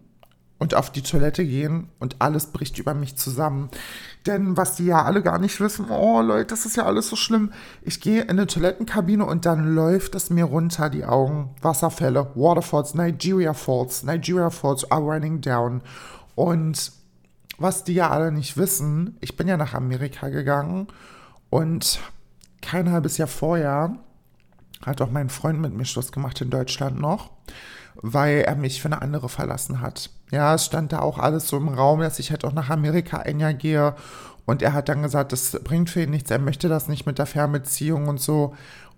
und 0.57 0.73
auf 0.73 0.89
die 0.89 1.01
Toilette 1.01 1.45
gehen 1.45 1.89
und 1.99 2.17
alles 2.19 2.47
bricht 2.47 2.79
über 2.79 2.93
mich 2.93 3.17
zusammen. 3.17 3.69
Denn 4.25 4.55
was 4.57 4.75
die 4.75 4.85
ja 4.85 5.03
alle 5.03 5.21
gar 5.21 5.37
nicht 5.37 5.59
wissen, 5.59 5.89
oh 5.89 6.21
Leute, 6.21 6.47
das 6.47 6.65
ist 6.65 6.77
ja 6.77 6.85
alles 6.85 7.09
so 7.09 7.15
schlimm. 7.15 7.51
Ich 7.81 7.99
gehe 7.99 8.23
in 8.23 8.31
eine 8.31 8.47
Toilettenkabine 8.47 9.25
und 9.25 9.45
dann 9.45 9.75
läuft 9.75 10.15
es 10.15 10.29
mir 10.29 10.45
runter 10.45 10.89
die 10.89 11.05
Augen. 11.05 11.49
Wasserfälle, 11.61 12.31
Waterfalls, 12.35 12.93
Nigeria 12.95 13.53
Falls, 13.53 14.03
Nigeria 14.03 14.49
Falls 14.49 14.89
are 14.89 15.01
running 15.01 15.41
down. 15.41 15.81
Und 16.35 16.91
was 17.57 17.83
die 17.83 17.93
ja 17.93 18.09
alle 18.09 18.31
nicht 18.31 18.57
wissen, 18.57 19.17
ich 19.21 19.37
bin 19.37 19.47
ja 19.47 19.57
nach 19.57 19.73
Amerika 19.73 20.29
gegangen 20.29 20.87
und 21.49 21.99
kein 22.61 22.91
halbes 22.91 23.17
Jahr 23.17 23.27
vorher 23.27 23.95
hat 24.85 25.01
auch 25.01 25.11
mein 25.11 25.29
Freund 25.29 25.59
mit 25.59 25.73
mir 25.73 25.85
Schluss 25.85 26.11
gemacht 26.11 26.41
in 26.41 26.49
Deutschland 26.49 26.99
noch, 26.99 27.31
weil 27.95 28.39
er 28.39 28.55
mich 28.55 28.81
für 28.81 28.87
eine 28.87 29.01
andere 29.01 29.29
verlassen 29.29 29.81
hat. 29.81 30.09
Ja, 30.31 30.53
es 30.55 30.65
stand 30.65 30.91
da 30.91 30.99
auch 30.99 31.17
alles 31.17 31.47
so 31.47 31.57
im 31.57 31.69
Raum, 31.69 32.01
dass 32.01 32.19
ich 32.19 32.31
halt 32.31 32.43
auch 32.45 32.53
nach 32.53 32.69
Amerika 32.69 33.17
ein 33.17 33.39
Jahr 33.39 33.53
gehe. 33.53 33.95
Und 34.45 34.61
er 34.61 34.73
hat 34.73 34.89
dann 34.89 35.01
gesagt, 35.01 35.31
das 35.31 35.59
bringt 35.63 35.89
für 35.89 36.03
ihn 36.03 36.11
nichts, 36.11 36.29
er 36.29 36.39
möchte 36.39 36.69
das 36.69 36.87
nicht 36.87 37.05
mit 37.05 37.17
der 37.17 37.25
Fernbeziehung 37.25 38.07
und 38.07 38.19
so. 38.19 38.55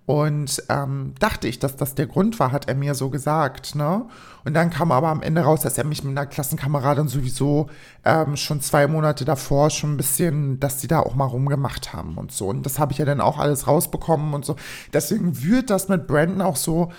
Und 0.08 0.62
ähm, 0.70 1.12
dachte 1.18 1.48
ich, 1.48 1.58
dass 1.58 1.76
das 1.76 1.94
der 1.94 2.06
Grund 2.06 2.40
war, 2.40 2.50
hat 2.50 2.66
er 2.66 2.74
mir 2.74 2.94
so 2.94 3.10
gesagt. 3.10 3.74
Ne? 3.74 4.06
Und 4.42 4.54
dann 4.54 4.70
kam 4.70 4.90
aber 4.90 5.08
am 5.08 5.20
Ende 5.20 5.42
raus, 5.42 5.60
dass 5.60 5.76
er 5.76 5.84
mich 5.84 6.02
mit 6.02 6.16
einer 6.16 6.24
Klassenkameradin 6.24 7.08
sowieso 7.08 7.68
ähm, 8.06 8.34
schon 8.34 8.62
zwei 8.62 8.86
Monate 8.86 9.26
davor 9.26 9.68
schon 9.68 9.92
ein 9.92 9.96
bisschen, 9.98 10.60
dass 10.60 10.80
sie 10.80 10.88
da 10.88 11.00
auch 11.00 11.14
mal 11.14 11.26
rumgemacht 11.26 11.92
haben 11.92 12.16
und 12.16 12.32
so. 12.32 12.48
Und 12.48 12.64
das 12.64 12.78
habe 12.78 12.92
ich 12.92 12.98
ja 12.98 13.04
dann 13.04 13.20
auch 13.20 13.36
alles 13.36 13.66
rausbekommen 13.66 14.32
und 14.32 14.46
so. 14.46 14.56
Deswegen 14.94 15.42
wühlt 15.42 15.68
das 15.68 15.90
mit 15.90 16.06
Brandon 16.06 16.40
auch 16.40 16.56
so, 16.56 16.90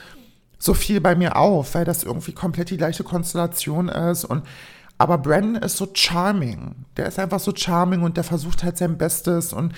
so 0.60 0.76
viel 0.76 1.02
bei 1.02 1.16
mir 1.16 1.36
auf, 1.36 1.74
weil 1.74 1.86
das 1.86 2.04
irgendwie 2.04 2.34
komplett 2.34 2.70
die 2.70 2.78
gleiche 2.78 3.04
Konstellation 3.04 3.90
ist. 3.90 4.24
Und 4.24 4.44
aber 5.00 5.18
Brandon 5.18 5.64
ist 5.64 5.78
so 5.78 5.88
charming. 5.92 6.86
Der 6.96 7.08
ist 7.08 7.18
einfach 7.18 7.40
so 7.40 7.54
charming 7.56 8.04
und 8.04 8.18
der 8.18 8.24
versucht 8.24 8.64
halt 8.64 8.78
sein 8.78 9.00
Bestes 9.00 9.52
und 9.52 9.74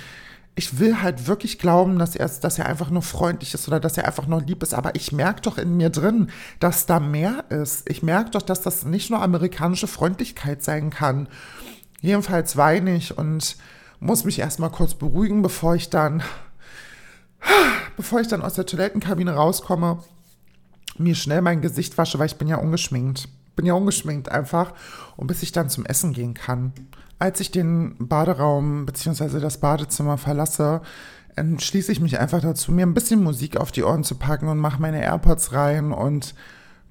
ich 0.55 0.79
will 0.79 1.01
halt 1.01 1.27
wirklich 1.27 1.59
glauben, 1.59 1.97
dass 1.97 2.15
er, 2.15 2.27
dass 2.27 2.59
er 2.59 2.65
einfach 2.65 2.89
nur 2.89 3.01
freundlich 3.01 3.53
ist 3.53 3.67
oder 3.67 3.79
dass 3.79 3.97
er 3.97 4.05
einfach 4.05 4.27
nur 4.27 4.41
lieb 4.41 4.61
ist. 4.63 4.73
Aber 4.73 4.95
ich 4.95 5.11
merke 5.11 5.41
doch 5.41 5.57
in 5.57 5.77
mir 5.77 5.89
drin, 5.89 6.29
dass 6.59 6.85
da 6.85 6.99
mehr 6.99 7.45
ist. 7.49 7.89
Ich 7.89 8.03
merke 8.03 8.31
doch, 8.31 8.41
dass 8.41 8.61
das 8.61 8.83
nicht 8.85 9.09
nur 9.09 9.21
amerikanische 9.21 9.87
Freundlichkeit 9.87 10.61
sein 10.61 10.89
kann. 10.89 11.29
Jedenfalls 12.01 12.57
weine 12.57 12.95
ich 12.95 13.17
und 13.17 13.55
muss 13.99 14.25
mich 14.25 14.39
erstmal 14.39 14.71
kurz 14.71 14.93
beruhigen, 14.95 15.41
bevor 15.41 15.75
ich 15.75 15.89
dann, 15.89 16.21
bevor 17.95 18.19
ich 18.19 18.27
dann 18.27 18.41
aus 18.41 18.55
der 18.55 18.65
Toilettenkabine 18.65 19.33
rauskomme, 19.33 20.03
mir 20.97 21.15
schnell 21.15 21.41
mein 21.41 21.61
Gesicht 21.61 21.97
wasche, 21.97 22.19
weil 22.19 22.25
ich 22.25 22.37
bin 22.37 22.47
ja 22.47 22.57
ungeschminkt. 22.57 23.29
Bin 23.55 23.65
ja 23.65 23.73
ungeschminkt 23.73 24.29
einfach. 24.29 24.73
Und 25.15 25.27
bis 25.27 25.43
ich 25.43 25.51
dann 25.51 25.69
zum 25.69 25.85
Essen 25.85 26.13
gehen 26.13 26.33
kann. 26.33 26.73
Als 27.21 27.39
ich 27.39 27.51
den 27.51 27.97
Baderaum 27.99 28.87
bzw. 28.87 29.39
das 29.39 29.59
Badezimmer 29.59 30.17
verlasse, 30.17 30.81
entschließe 31.35 31.91
ich 31.91 31.99
mich 31.99 32.19
einfach 32.19 32.41
dazu, 32.41 32.71
mir 32.71 32.83
ein 32.83 32.95
bisschen 32.95 33.21
Musik 33.21 33.57
auf 33.57 33.71
die 33.71 33.83
Ohren 33.83 34.03
zu 34.03 34.15
packen 34.15 34.47
und 34.47 34.57
mache 34.57 34.81
meine 34.81 35.03
AirPods 35.03 35.53
rein 35.53 35.91
und 35.91 36.33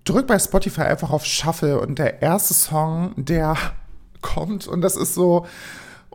drück 0.04 0.28
bei 0.28 0.38
Spotify 0.38 0.82
einfach 0.82 1.10
auf 1.10 1.24
Shuffle 1.24 1.80
und 1.80 1.98
der 1.98 2.22
erste 2.22 2.54
Song, 2.54 3.12
der 3.16 3.56
kommt 4.22 4.68
und 4.68 4.82
das 4.82 4.94
ist 4.94 5.14
so, 5.14 5.46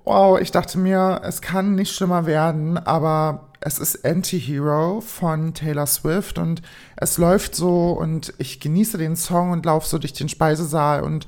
wow, 0.05 0.39
ich 0.39 0.51
dachte 0.51 0.77
mir, 0.79 1.19
es 1.25 1.41
kann 1.41 1.75
nicht 1.75 1.93
schlimmer 1.93 2.25
werden, 2.25 2.77
aber 2.77 3.50
es 3.60 3.79
ist 3.79 4.05
Anti-Hero 4.05 5.01
von 5.01 5.53
Taylor 5.53 5.88
Swift 5.88 6.38
und 6.38 6.62
es 6.95 7.17
läuft 7.17 7.53
so 7.53 7.91
und 7.91 8.34
ich 8.38 8.62
genieße 8.62 8.98
den 8.98 9.17
Song 9.17 9.51
und 9.51 9.65
laufe 9.65 9.89
so 9.89 9.98
durch 9.98 10.13
den 10.13 10.29
Speisesaal 10.29 11.03
und 11.03 11.27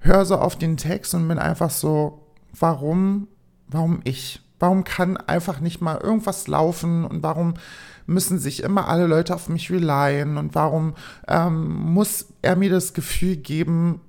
höre 0.00 0.24
so 0.24 0.34
auf 0.34 0.56
den 0.56 0.76
Text 0.76 1.14
und 1.14 1.28
bin 1.28 1.38
einfach 1.38 1.70
so, 1.70 2.23
warum, 2.58 3.28
warum 3.68 4.00
ich? 4.04 4.40
Warum 4.60 4.84
kann 4.84 5.16
einfach 5.16 5.60
nicht 5.60 5.80
mal 5.80 5.98
irgendwas 5.98 6.46
laufen 6.46 7.04
und 7.04 7.22
warum 7.22 7.54
müssen 8.06 8.38
sich 8.38 8.62
immer 8.62 8.88
alle 8.88 9.06
Leute 9.06 9.34
auf 9.34 9.48
mich 9.48 9.70
relyen 9.70 10.36
und 10.36 10.54
warum 10.54 10.94
ähm, 11.26 11.68
muss 11.92 12.26
er 12.42 12.56
mir 12.56 12.70
das 12.70 12.94
Gefühl 12.94 13.36
geben, 13.36 14.00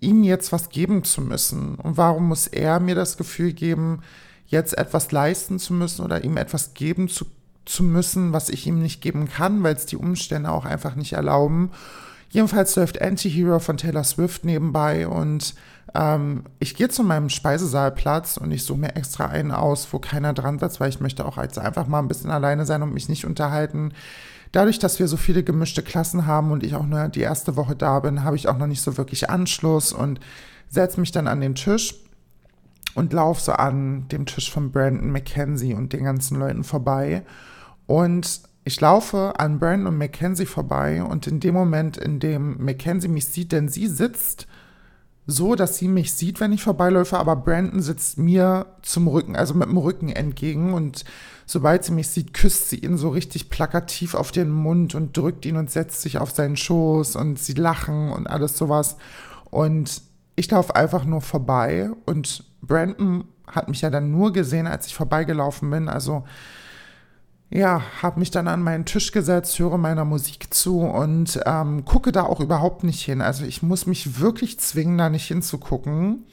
ihm 0.00 0.22
jetzt 0.22 0.52
was 0.52 0.68
geben 0.68 1.04
zu 1.04 1.22
müssen? 1.22 1.76
Und 1.76 1.96
warum 1.96 2.28
muss 2.28 2.46
er 2.46 2.80
mir 2.80 2.94
das 2.94 3.16
Gefühl 3.16 3.52
geben, 3.52 4.00
jetzt 4.46 4.76
etwas 4.76 5.12
leisten 5.12 5.58
zu 5.58 5.72
müssen 5.72 6.04
oder 6.04 6.24
ihm 6.24 6.36
etwas 6.36 6.74
geben 6.74 7.08
zu, 7.08 7.24
zu 7.64 7.84
müssen, 7.84 8.32
was 8.32 8.48
ich 8.48 8.66
ihm 8.66 8.80
nicht 8.80 9.00
geben 9.00 9.28
kann, 9.28 9.62
weil 9.62 9.74
es 9.74 9.86
die 9.86 9.96
Umstände 9.96 10.50
auch 10.50 10.64
einfach 10.64 10.94
nicht 10.94 11.12
erlauben? 11.12 11.70
Jedenfalls 12.30 12.76
läuft 12.76 13.00
Anti-Hero 13.02 13.58
von 13.58 13.76
Taylor 13.76 14.04
Swift 14.04 14.44
nebenbei 14.44 15.08
und 15.08 15.54
ähm, 15.94 16.44
ich 16.58 16.74
gehe 16.74 16.88
zu 16.88 17.02
meinem 17.02 17.28
Speisesaalplatz 17.28 18.36
und 18.36 18.50
ich 18.50 18.64
suche 18.64 18.78
mir 18.78 18.96
extra 18.96 19.26
einen 19.26 19.50
aus, 19.50 19.92
wo 19.92 19.98
keiner 19.98 20.32
dran 20.32 20.58
sitzt, 20.58 20.80
weil 20.80 20.88
ich 20.88 21.00
möchte 21.00 21.24
auch 21.24 21.36
jetzt 21.36 21.58
einfach 21.58 21.86
mal 21.86 21.98
ein 21.98 22.08
bisschen 22.08 22.30
alleine 22.30 22.66
sein 22.66 22.82
und 22.82 22.94
mich 22.94 23.08
nicht 23.08 23.24
unterhalten. 23.24 23.92
Dadurch, 24.52 24.78
dass 24.78 24.98
wir 24.98 25.08
so 25.08 25.16
viele 25.16 25.44
gemischte 25.44 25.82
Klassen 25.82 26.26
haben 26.26 26.50
und 26.50 26.64
ich 26.64 26.74
auch 26.74 26.86
nur 26.86 27.08
die 27.08 27.20
erste 27.20 27.56
Woche 27.56 27.76
da 27.76 28.00
bin, 28.00 28.24
habe 28.24 28.36
ich 28.36 28.48
auch 28.48 28.58
noch 28.58 28.66
nicht 28.66 28.82
so 28.82 28.96
wirklich 28.96 29.30
Anschluss 29.30 29.92
und 29.92 30.20
setze 30.68 31.00
mich 31.00 31.12
dann 31.12 31.28
an 31.28 31.40
den 31.40 31.54
Tisch 31.54 31.94
und 32.94 33.12
laufe 33.12 33.40
so 33.40 33.52
an 33.52 34.08
dem 34.08 34.26
Tisch 34.26 34.50
von 34.50 34.72
Brandon 34.72 35.12
McKenzie 35.12 35.74
und 35.74 35.92
den 35.92 36.04
ganzen 36.04 36.38
Leuten 36.38 36.64
vorbei. 36.64 37.22
Und 37.86 38.42
ich 38.64 38.80
laufe 38.80 39.34
an 39.38 39.58
Brandon 39.58 39.88
und 39.88 39.98
Mackenzie 39.98 40.46
vorbei 40.46 41.02
und 41.02 41.26
in 41.26 41.40
dem 41.40 41.54
Moment, 41.54 41.96
in 41.96 42.20
dem 42.20 42.62
Mackenzie 42.64 43.08
mich 43.08 43.26
sieht, 43.26 43.52
denn 43.52 43.68
sie 43.68 43.86
sitzt 43.86 44.46
so, 45.30 45.54
dass 45.54 45.78
sie 45.78 45.88
mich 45.88 46.12
sieht, 46.12 46.40
wenn 46.40 46.52
ich 46.52 46.62
vorbeiläufe, 46.62 47.18
aber 47.18 47.36
Brandon 47.36 47.80
sitzt 47.80 48.18
mir 48.18 48.66
zum 48.82 49.06
Rücken, 49.06 49.36
also 49.36 49.54
mit 49.54 49.68
dem 49.68 49.76
Rücken 49.76 50.08
entgegen 50.08 50.74
und 50.74 51.04
sobald 51.46 51.84
sie 51.84 51.92
mich 51.92 52.08
sieht, 52.08 52.34
küsst 52.34 52.68
sie 52.68 52.78
ihn 52.78 52.96
so 52.96 53.10
richtig 53.10 53.48
plakativ 53.48 54.14
auf 54.14 54.32
den 54.32 54.50
Mund 54.50 54.94
und 54.94 55.16
drückt 55.16 55.46
ihn 55.46 55.56
und 55.56 55.70
setzt 55.70 56.02
sich 56.02 56.18
auf 56.18 56.32
seinen 56.32 56.56
Schoß 56.56 57.16
und 57.16 57.38
sie 57.38 57.54
lachen 57.54 58.10
und 58.10 58.26
alles 58.26 58.58
sowas. 58.58 58.96
Und 59.50 60.02
ich 60.34 60.50
laufe 60.50 60.74
einfach 60.74 61.04
nur 61.04 61.20
vorbei 61.20 61.90
und 62.06 62.44
Brandon 62.62 63.24
hat 63.46 63.68
mich 63.68 63.82
ja 63.82 63.90
dann 63.90 64.10
nur 64.10 64.32
gesehen, 64.32 64.66
als 64.66 64.86
ich 64.86 64.94
vorbeigelaufen 64.94 65.70
bin, 65.70 65.88
also 65.88 66.24
ja, 67.50 67.82
habe 68.00 68.20
mich 68.20 68.30
dann 68.30 68.46
an 68.46 68.62
meinen 68.62 68.84
Tisch 68.84 69.10
gesetzt, 69.10 69.58
höre 69.58 69.76
meiner 69.76 70.04
Musik 70.04 70.54
zu 70.54 70.80
und 70.80 71.40
ähm, 71.46 71.84
gucke 71.84 72.12
da 72.12 72.22
auch 72.22 72.38
überhaupt 72.38 72.84
nicht 72.84 73.04
hin. 73.04 73.20
Also 73.20 73.44
ich 73.44 73.62
muss 73.62 73.86
mich 73.86 74.20
wirklich 74.20 74.60
zwingen, 74.60 74.98
da 74.98 75.10
nicht 75.10 75.26
hinzugucken. 75.26 76.24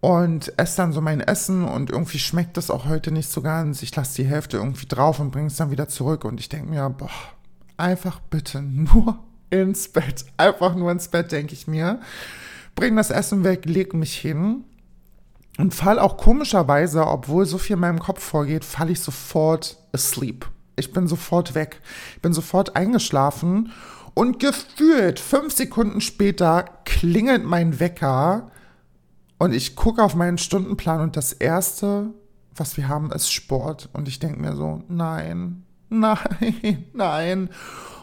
Und 0.00 0.52
esse 0.58 0.76
dann 0.76 0.92
so 0.92 1.00
mein 1.00 1.20
Essen 1.20 1.64
und 1.64 1.90
irgendwie 1.90 2.20
schmeckt 2.20 2.56
das 2.56 2.70
auch 2.70 2.84
heute 2.84 3.10
nicht 3.10 3.28
so 3.28 3.40
ganz. 3.42 3.82
Ich 3.82 3.96
lasse 3.96 4.22
die 4.22 4.28
Hälfte 4.28 4.58
irgendwie 4.58 4.86
drauf 4.86 5.18
und 5.18 5.32
bringe 5.32 5.48
es 5.48 5.56
dann 5.56 5.72
wieder 5.72 5.88
zurück. 5.88 6.24
Und 6.24 6.38
ich 6.38 6.48
denke 6.48 6.70
mir, 6.70 6.88
boah, 6.90 7.10
einfach 7.78 8.20
bitte 8.20 8.62
nur 8.62 9.18
ins 9.50 9.88
Bett. 9.88 10.26
Einfach 10.36 10.76
nur 10.76 10.92
ins 10.92 11.08
Bett, 11.08 11.32
denke 11.32 11.54
ich 11.54 11.66
mir. 11.66 12.00
Bring 12.74 12.94
das 12.96 13.10
Essen 13.10 13.44
weg, 13.44 13.64
leg 13.64 13.94
mich 13.94 14.14
hin 14.16 14.64
und 15.58 15.74
fall 15.74 15.98
auch 15.98 16.16
komischerweise, 16.16 17.06
obwohl 17.06 17.44
so 17.44 17.58
viel 17.58 17.74
in 17.74 17.80
meinem 17.80 17.98
Kopf 17.98 18.22
vorgeht, 18.22 18.64
falle 18.64 18.92
ich 18.92 19.00
sofort 19.00 19.76
asleep. 19.92 20.48
Ich 20.76 20.92
bin 20.92 21.08
sofort 21.08 21.54
weg. 21.54 21.80
Ich 22.14 22.22
bin 22.22 22.32
sofort 22.32 22.76
eingeschlafen 22.76 23.72
und 24.14 24.38
gefühlt 24.38 25.18
fünf 25.18 25.54
Sekunden 25.54 26.00
später 26.00 26.64
klingelt 26.84 27.44
mein 27.44 27.80
Wecker 27.80 28.50
und 29.38 29.52
ich 29.52 29.76
gucke 29.76 30.02
auf 30.02 30.14
meinen 30.14 30.38
Stundenplan 30.38 31.00
und 31.00 31.16
das 31.16 31.32
erste, 31.32 32.10
was 32.54 32.76
wir 32.76 32.88
haben, 32.88 33.12
ist 33.12 33.32
Sport. 33.32 33.88
Und 33.92 34.08
ich 34.08 34.18
denke 34.18 34.40
mir 34.40 34.54
so, 34.54 34.82
nein, 34.88 35.64
nein, 35.88 36.84
nein. 36.92 37.50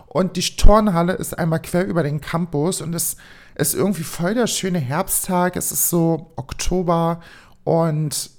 Und 0.07 0.37
die 0.37 0.55
Turnhalle 0.55 1.13
ist 1.13 1.37
einmal 1.37 1.61
quer 1.61 1.85
über 1.85 2.03
den 2.03 2.21
Campus 2.21 2.81
und 2.81 2.93
es 2.95 3.17
ist 3.55 3.73
irgendwie 3.73 4.03
voll 4.03 4.33
der 4.33 4.47
schöne 4.47 4.79
Herbsttag. 4.79 5.55
Es 5.57 5.71
ist 5.71 5.89
so 5.89 6.31
Oktober 6.35 7.19
und 7.65 8.29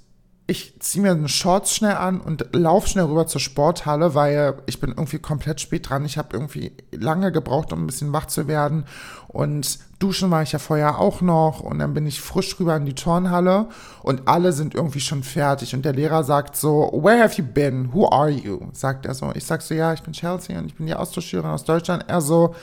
ich 0.49 0.79
ziehe 0.79 1.01
mir 1.01 1.11
einen 1.11 1.27
Shorts 1.27 1.75
schnell 1.75 1.95
an 1.95 2.21
und 2.21 2.55
laufe 2.55 2.87
schnell 2.87 3.03
rüber 3.03 3.27
zur 3.27 3.41
Sporthalle, 3.41 4.15
weil 4.15 4.55
ich 4.65 4.79
bin 4.79 4.91
irgendwie 4.91 5.19
komplett 5.19 5.59
spät 5.59 5.89
dran. 5.89 6.05
Ich 6.05 6.17
habe 6.17 6.29
irgendwie 6.31 6.71
lange 6.91 7.33
gebraucht, 7.33 7.73
um 7.73 7.83
ein 7.83 7.85
bisschen 7.85 8.13
wach 8.13 8.27
zu 8.27 8.47
werden. 8.47 8.85
Und 9.27 9.79
duschen 9.99 10.31
war 10.31 10.43
ich 10.43 10.53
ja 10.53 10.59
vorher 10.59 10.99
auch 10.99 11.19
noch. 11.19 11.59
Und 11.59 11.79
dann 11.79 11.93
bin 11.93 12.07
ich 12.07 12.21
frisch 12.21 12.57
rüber 12.61 12.77
in 12.77 12.85
die 12.85 12.95
Turnhalle 12.95 13.67
und 14.03 14.29
alle 14.29 14.53
sind 14.53 14.73
irgendwie 14.73 15.01
schon 15.01 15.21
fertig. 15.21 15.75
Und 15.75 15.83
der 15.83 15.93
Lehrer 15.93 16.23
sagt 16.23 16.55
so, 16.55 16.91
where 16.93 17.21
have 17.21 17.35
you 17.39 17.45
been? 17.45 17.93
Who 17.93 18.09
are 18.09 18.29
you? 18.29 18.69
Sagt 18.71 19.05
er 19.05 19.15
so. 19.15 19.33
Ich 19.35 19.43
sag 19.43 19.61
so, 19.61 19.73
ja, 19.73 19.91
ich 19.91 20.01
bin 20.01 20.13
Chelsea 20.13 20.57
und 20.57 20.67
ich 20.67 20.75
bin 20.75 20.87
die 20.87 20.95
Austauschschülerin 20.95 21.51
aus 21.51 21.65
Deutschland. 21.65 22.05
Er 22.07 22.21
so, 22.21 22.55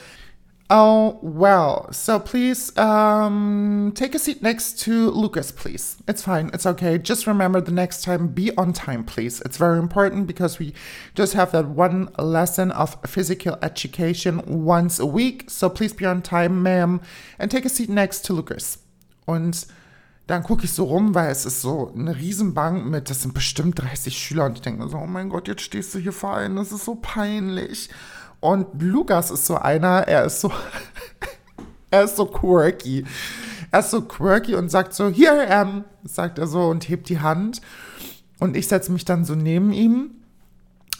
Oh, 0.67 1.19
well, 1.21 1.91
so 1.91 2.19
please 2.19 2.75
um, 2.75 3.91
take 3.93 4.15
a 4.15 4.19
seat 4.19 4.41
next 4.41 4.79
to 4.79 5.11
Lucas, 5.11 5.51
please. 5.51 5.97
It's 6.07 6.23
fine, 6.23 6.49
it's 6.55 6.65
okay. 6.65 6.97
Just 6.97 7.27
remember 7.27 7.61
the 7.61 7.71
next 7.71 8.03
time, 8.03 8.29
be 8.29 8.51
on 8.57 8.73
time, 8.73 9.03
please. 9.03 9.41
It's 9.41 9.57
very 9.57 9.77
important 9.77 10.25
because 10.25 10.57
we 10.57 10.73
just 11.13 11.33
have 11.33 11.51
that 11.51 11.67
one 11.67 12.09
lesson 12.17 12.71
of 12.71 12.97
physical 13.05 13.59
education 13.61 14.41
once 14.47 14.99
a 14.99 15.05
week. 15.05 15.51
So 15.51 15.69
please 15.69 15.93
be 15.93 16.05
on 16.05 16.23
time, 16.23 16.63
ma'am, 16.63 16.99
and 17.37 17.51
take 17.51 17.65
a 17.65 17.69
seat 17.69 17.89
next 17.89 18.25
to 18.25 18.33
Lucas. 18.33 18.79
Und 19.27 19.67
dann 20.25 20.41
gucke 20.41 20.63
ich 20.63 20.73
so 20.73 20.85
rum, 20.85 21.13
weil 21.13 21.29
es 21.29 21.45
ist 21.45 21.61
so 21.61 21.91
eine 21.95 22.15
Riesenbank 22.15 22.87
mit, 22.87 23.11
das 23.11 23.21
sind 23.21 23.35
bestimmt 23.35 23.79
30 23.79 24.17
Schüler 24.17 24.45
und 24.45 24.53
ich 24.53 24.61
denke 24.61 24.89
so, 24.89 24.97
oh 24.97 25.05
mein 25.05 25.29
Gott, 25.29 25.47
jetzt 25.47 25.61
stehst 25.61 25.93
du 25.93 25.99
hier 25.99 26.11
vor 26.13 26.31
allem, 26.31 26.55
das 26.55 26.71
ist 26.71 26.85
so 26.85 26.95
peinlich. 26.95 27.89
Und 28.45 28.79
Lukas 28.79 29.31
ist 29.31 29.47
so 29.47 29.55
einer, 29.55 30.07
er 30.07 30.25
ist 30.25 30.41
so, 30.41 30.51
er 31.91 32.03
ist 32.03 32.15
so 32.15 32.25
quirky. 32.27 33.03
Er 33.71 33.79
ist 33.79 33.89
so 33.89 34.01
quirky 34.01 34.53
und 34.53 34.69
sagt 34.69 34.93
so, 34.93 35.09
I 35.09 35.27
am, 35.27 35.83
sagt 36.03 36.37
er 36.37 36.45
so 36.45 36.67
und 36.67 36.87
hebt 36.87 37.09
die 37.09 37.19
Hand. 37.19 37.61
Und 38.39 38.55
ich 38.55 38.67
setze 38.67 38.91
mich 38.91 39.03
dann 39.03 39.25
so 39.25 39.33
neben 39.33 39.73
ihm, 39.73 40.11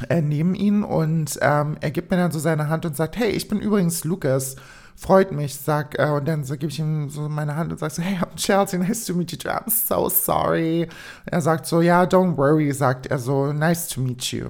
äh, 0.09 0.21
neben 0.21 0.55
ihn 0.55 0.83
und 0.83 1.37
ähm, 1.41 1.77
er 1.81 1.91
gibt 1.91 2.09
mir 2.09 2.17
dann 2.17 2.31
so 2.31 2.39
seine 2.39 2.67
Hand 2.67 2.85
und 2.85 2.97
sagt, 2.97 3.15
hey, 3.15 3.29
ich 3.29 3.47
bin 3.47 3.59
übrigens 3.59 4.03
Lukas 4.03 4.55
freut 4.95 5.31
mich, 5.31 5.55
sag, 5.55 5.99
äh, 5.99 6.09
und 6.09 6.27
dann 6.27 6.43
so 6.45 6.53
gebe 6.55 6.71
ich 6.71 6.79
ihm 6.79 7.09
so 7.09 7.27
meine 7.29 7.55
Hand 7.55 7.71
und 7.71 7.77
sage 7.77 7.93
so, 7.93 8.01
hey, 8.01 8.17
I'm 8.17 8.35
Chelsea, 8.35 8.79
nice 8.79 9.05
to 9.05 9.13
meet 9.13 9.31
you, 9.31 9.49
I'm 9.49 9.69
so 9.69 10.09
sorry. 10.09 10.87
Er 11.25 11.41
sagt 11.41 11.67
so, 11.67 11.81
ja, 11.81 12.03
don't 12.03 12.37
worry, 12.37 12.71
sagt 12.71 13.07
er 13.07 13.19
so, 13.19 13.53
nice 13.53 13.87
to 13.89 14.01
meet 14.01 14.31
you. 14.31 14.47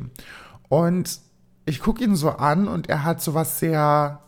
Und 0.69 1.24
ich 1.65 1.79
gucke 1.79 2.03
ihn 2.03 2.15
so 2.15 2.29
an 2.29 2.67
und 2.67 2.89
er 2.89 3.03
hat 3.03 3.21
so 3.21 3.33
was 3.33 3.59
sehr 3.59 4.21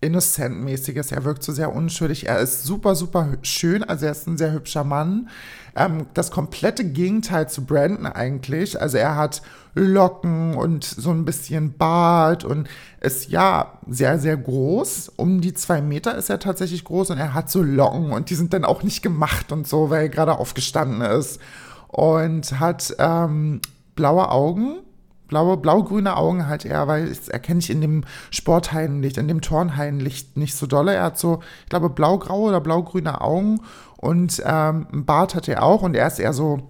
Innocent-mäßiges. 0.00 1.12
Er 1.12 1.24
wirkt 1.24 1.42
so 1.42 1.52
sehr 1.52 1.74
unschuldig. 1.74 2.26
Er 2.26 2.38
ist 2.38 2.64
super, 2.64 2.94
super 2.94 3.28
schön. 3.42 3.84
Also 3.84 4.06
er 4.06 4.12
ist 4.12 4.26
ein 4.26 4.38
sehr 4.38 4.52
hübscher 4.52 4.82
Mann. 4.82 5.28
Ähm, 5.76 6.06
das 6.14 6.30
komplette 6.30 6.84
Gegenteil 6.84 7.50
zu 7.50 7.66
Brandon 7.66 8.06
eigentlich. 8.06 8.80
Also 8.80 8.96
er 8.96 9.16
hat 9.16 9.42
Locken 9.74 10.54
und 10.54 10.84
so 10.84 11.10
ein 11.10 11.26
bisschen 11.26 11.76
Bart 11.76 12.44
und 12.44 12.66
ist 13.00 13.28
ja 13.28 13.78
sehr, 13.86 14.18
sehr 14.18 14.38
groß. 14.38 15.12
Um 15.16 15.42
die 15.42 15.52
zwei 15.52 15.82
Meter 15.82 16.16
ist 16.16 16.30
er 16.30 16.38
tatsächlich 16.38 16.84
groß 16.84 17.10
und 17.10 17.18
er 17.18 17.34
hat 17.34 17.50
so 17.50 17.62
Locken 17.62 18.12
und 18.12 18.30
die 18.30 18.34
sind 18.34 18.54
dann 18.54 18.64
auch 18.64 18.82
nicht 18.82 19.02
gemacht 19.02 19.52
und 19.52 19.68
so, 19.68 19.90
weil 19.90 20.04
er 20.04 20.08
gerade 20.08 20.38
aufgestanden 20.38 21.02
ist. 21.02 21.40
Und 21.88 22.58
hat 22.58 22.94
ähm, 22.98 23.60
blaue 23.96 24.30
Augen 24.30 24.78
blaue, 25.30 25.56
blau-grüne 25.56 26.16
Augen 26.16 26.46
halt 26.46 26.66
eher, 26.66 26.86
weil 26.88 27.08
das 27.08 27.28
erkenne 27.28 27.60
ich 27.60 27.70
in 27.70 27.80
dem 27.80 28.04
Sporthallenlicht, 28.30 29.16
in 29.16 29.28
dem 29.28 29.40
Turnhallenlicht 29.40 30.36
nicht 30.36 30.54
so 30.54 30.66
dolle. 30.66 30.92
Er 30.94 31.04
hat 31.04 31.18
so, 31.18 31.40
ich 31.62 31.70
glaube, 31.70 31.88
blau-graue 31.88 32.50
oder 32.50 32.60
blau-grüne 32.60 33.22
Augen 33.22 33.60
und 33.96 34.42
ähm, 34.44 34.86
einen 34.92 35.06
Bart 35.06 35.34
hat 35.34 35.48
er 35.48 35.62
auch 35.62 35.82
und 35.82 35.94
er 35.94 36.08
ist 36.08 36.18
eher 36.18 36.34
so, 36.34 36.68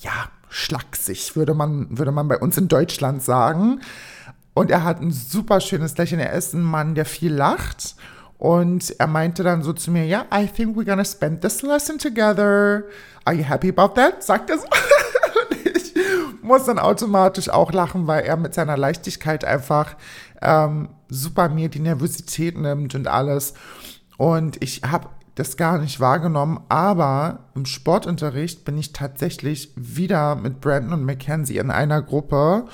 ja, 0.00 0.12
schlaksig, 0.48 1.36
würde 1.36 1.54
man, 1.54 1.96
würde 1.96 2.10
man 2.10 2.26
bei 2.26 2.38
uns 2.38 2.56
in 2.56 2.68
Deutschland 2.68 3.22
sagen. 3.22 3.80
Und 4.54 4.70
er 4.70 4.84
hat 4.84 5.00
ein 5.00 5.10
super 5.12 5.60
schönes 5.60 5.96
Lächeln. 5.96 6.20
Er 6.20 6.32
ist 6.32 6.52
ein 6.52 6.62
Mann, 6.62 6.94
der 6.94 7.04
viel 7.06 7.32
lacht. 7.32 7.96
Und 8.36 8.94
er 8.98 9.06
meinte 9.06 9.42
dann 9.44 9.62
so 9.62 9.72
zu 9.72 9.90
mir, 9.90 10.04
ja, 10.04 10.26
I 10.34 10.46
think 10.46 10.76
we're 10.76 10.84
gonna 10.84 11.04
spend 11.04 11.42
this 11.42 11.62
lesson 11.62 11.98
together. 11.98 12.84
Are 13.24 13.34
you 13.34 13.44
happy 13.44 13.68
about 13.68 13.94
that? 13.94 14.22
Sagt 14.22 14.50
er 14.50 14.58
so. 14.58 14.66
muss 16.42 16.64
dann 16.64 16.78
automatisch 16.78 17.48
auch 17.48 17.72
lachen, 17.72 18.06
weil 18.06 18.24
er 18.24 18.36
mit 18.36 18.54
seiner 18.54 18.76
Leichtigkeit 18.76 19.44
einfach 19.44 19.96
ähm, 20.40 20.88
super 21.08 21.48
mir 21.48 21.68
die 21.68 21.80
Nervosität 21.80 22.58
nimmt 22.58 22.94
und 22.94 23.08
alles. 23.08 23.54
Und 24.16 24.62
ich 24.62 24.82
habe 24.82 25.08
das 25.34 25.56
gar 25.56 25.78
nicht 25.78 25.98
wahrgenommen, 26.00 26.60
aber 26.68 27.40
im 27.54 27.64
Sportunterricht 27.64 28.64
bin 28.64 28.76
ich 28.76 28.92
tatsächlich 28.92 29.72
wieder 29.76 30.36
mit 30.36 30.60
Brandon 30.60 30.92
und 30.92 31.06
Mackenzie 31.06 31.56
in 31.56 31.70
einer 31.70 32.02
Gruppe. 32.02 32.66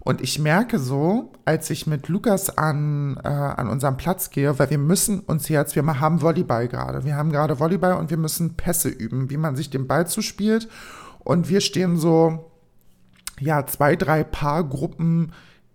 Und 0.00 0.22
ich 0.22 0.38
merke 0.38 0.78
so, 0.78 1.32
als 1.44 1.68
ich 1.68 1.86
mit 1.86 2.08
Lukas 2.08 2.56
an, 2.56 3.20
äh, 3.22 3.28
an 3.28 3.68
unserem 3.68 3.98
Platz 3.98 4.30
gehe, 4.30 4.58
weil 4.58 4.70
wir 4.70 4.78
müssen 4.78 5.20
uns 5.20 5.50
jetzt, 5.50 5.76
wir 5.76 5.84
haben 6.00 6.22
Volleyball 6.22 6.66
gerade. 6.68 7.04
Wir 7.04 7.16
haben 7.16 7.30
gerade 7.30 7.60
Volleyball 7.60 7.94
und 7.94 8.08
wir 8.08 8.16
müssen 8.16 8.54
Pässe 8.54 8.88
üben, 8.88 9.28
wie 9.28 9.36
man 9.36 9.54
sich 9.54 9.68
den 9.68 9.86
Ball 9.86 10.06
zuspielt. 10.06 10.68
Und 11.18 11.50
wir 11.50 11.60
stehen 11.60 11.98
so, 11.98 12.50
ja, 13.40 13.66
zwei, 13.66 13.96
drei 13.96 14.24
Paargruppen 14.24 15.32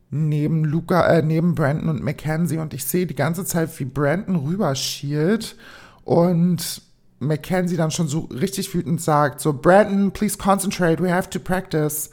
neben 0.09 0.63
Luca, 0.63 1.07
äh, 1.07 1.23
neben 1.23 1.55
Brandon 1.55 1.89
und 1.89 2.03
Mackenzie 2.03 2.57
und 2.57 2.73
ich 2.73 2.85
sehe 2.85 3.07
die 3.07 3.15
ganze 3.15 3.45
Zeit, 3.45 3.77
wie 3.79 3.85
Brandon 3.85 4.35
rüberschielt 4.35 5.55
und 6.03 6.81
Mackenzie 7.19 7.77
dann 7.77 7.91
schon 7.91 8.07
so 8.07 8.29
richtig 8.31 8.73
wütend 8.73 9.01
sagt, 9.01 9.41
so 9.41 9.53
Brandon, 9.53 10.11
please 10.11 10.37
concentrate, 10.37 11.01
we 11.01 11.11
have 11.11 11.29
to 11.29 11.39
practice. 11.39 12.11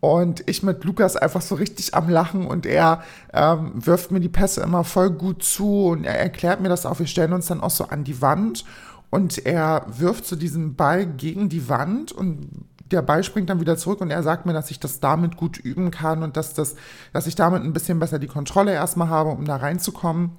Und 0.00 0.48
ich 0.48 0.62
mit 0.62 0.84
Lukas 0.84 1.16
einfach 1.16 1.42
so 1.42 1.56
richtig 1.56 1.94
am 1.94 2.08
Lachen 2.08 2.46
und 2.46 2.66
er 2.66 3.02
ähm, 3.32 3.72
wirft 3.74 4.12
mir 4.12 4.20
die 4.20 4.28
Pässe 4.28 4.60
immer 4.60 4.84
voll 4.84 5.10
gut 5.10 5.42
zu 5.42 5.86
und 5.86 6.04
er 6.04 6.16
erklärt 6.20 6.60
mir 6.60 6.68
das 6.68 6.86
auch. 6.86 7.00
Wir 7.00 7.06
stellen 7.06 7.32
uns 7.32 7.46
dann 7.46 7.60
auch 7.60 7.70
so 7.70 7.84
an 7.88 8.04
die 8.04 8.20
Wand 8.22 8.64
und 9.10 9.44
er 9.44 9.86
wirft 9.88 10.26
so 10.26 10.36
diesen 10.36 10.76
Ball 10.76 11.04
gegen 11.04 11.48
die 11.48 11.68
Wand 11.68 12.12
und 12.12 12.48
der 12.90 13.02
Ball 13.02 13.22
springt 13.22 13.50
dann 13.50 13.60
wieder 13.60 13.76
zurück 13.76 14.00
und 14.00 14.10
er 14.10 14.22
sagt 14.22 14.46
mir, 14.46 14.52
dass 14.52 14.70
ich 14.70 14.80
das 14.80 15.00
damit 15.00 15.36
gut 15.36 15.58
üben 15.58 15.90
kann 15.90 16.22
und 16.22 16.36
dass, 16.36 16.54
das, 16.54 16.76
dass 17.12 17.26
ich 17.26 17.34
damit 17.34 17.62
ein 17.62 17.72
bisschen 17.72 17.98
besser 17.98 18.18
die 18.18 18.26
Kontrolle 18.26 18.72
erstmal 18.72 19.08
habe, 19.08 19.30
um 19.30 19.44
da 19.44 19.56
reinzukommen. 19.56 20.32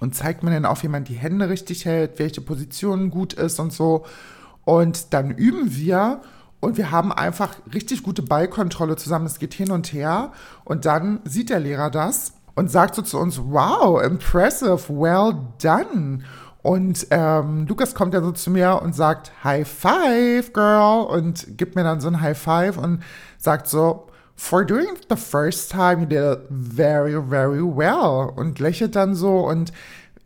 Und 0.00 0.16
zeigt 0.16 0.42
mir 0.42 0.50
dann 0.50 0.64
auch, 0.64 0.82
wie 0.82 0.88
man 0.88 1.04
die 1.04 1.14
Hände 1.14 1.48
richtig 1.48 1.84
hält, 1.84 2.18
welche 2.18 2.40
Position 2.40 3.10
gut 3.10 3.34
ist 3.34 3.60
und 3.60 3.72
so. 3.72 4.04
Und 4.64 5.14
dann 5.14 5.30
üben 5.30 5.76
wir 5.76 6.22
und 6.58 6.76
wir 6.76 6.90
haben 6.90 7.12
einfach 7.12 7.54
richtig 7.72 8.02
gute 8.02 8.22
Ballkontrolle 8.22 8.96
zusammen. 8.96 9.26
Es 9.26 9.38
geht 9.38 9.54
hin 9.54 9.70
und 9.70 9.92
her. 9.92 10.32
Und 10.64 10.86
dann 10.86 11.20
sieht 11.24 11.50
der 11.50 11.60
Lehrer 11.60 11.90
das 11.90 12.34
und 12.54 12.70
sagt 12.70 12.94
so 12.94 13.02
zu 13.02 13.18
uns, 13.18 13.40
wow, 13.40 14.02
impressive, 14.02 14.88
well 14.88 15.34
done. 15.60 16.20
Und 16.62 17.08
ähm, 17.10 17.66
Lukas 17.66 17.94
kommt 17.94 18.14
dann 18.14 18.22
so 18.22 18.32
zu 18.32 18.50
mir 18.50 18.80
und 18.82 18.94
sagt, 18.94 19.32
High 19.42 19.66
Five, 19.66 20.52
Girl, 20.52 21.06
und 21.06 21.58
gibt 21.58 21.74
mir 21.74 21.82
dann 21.82 22.00
so 22.00 22.08
ein 22.08 22.20
High 22.20 22.38
Five 22.38 22.78
und 22.78 23.02
sagt 23.38 23.66
so, 23.66 24.06
For 24.36 24.64
doing 24.64 24.96
the 25.08 25.16
first 25.16 25.70
time, 25.70 26.00
you 26.00 26.06
did 26.06 26.18
it 26.18 26.48
very, 26.50 27.20
very 27.28 27.62
well. 27.62 28.32
Und 28.34 28.58
lächelt 28.58 28.96
dann 28.96 29.14
so 29.14 29.46
und 29.46 29.72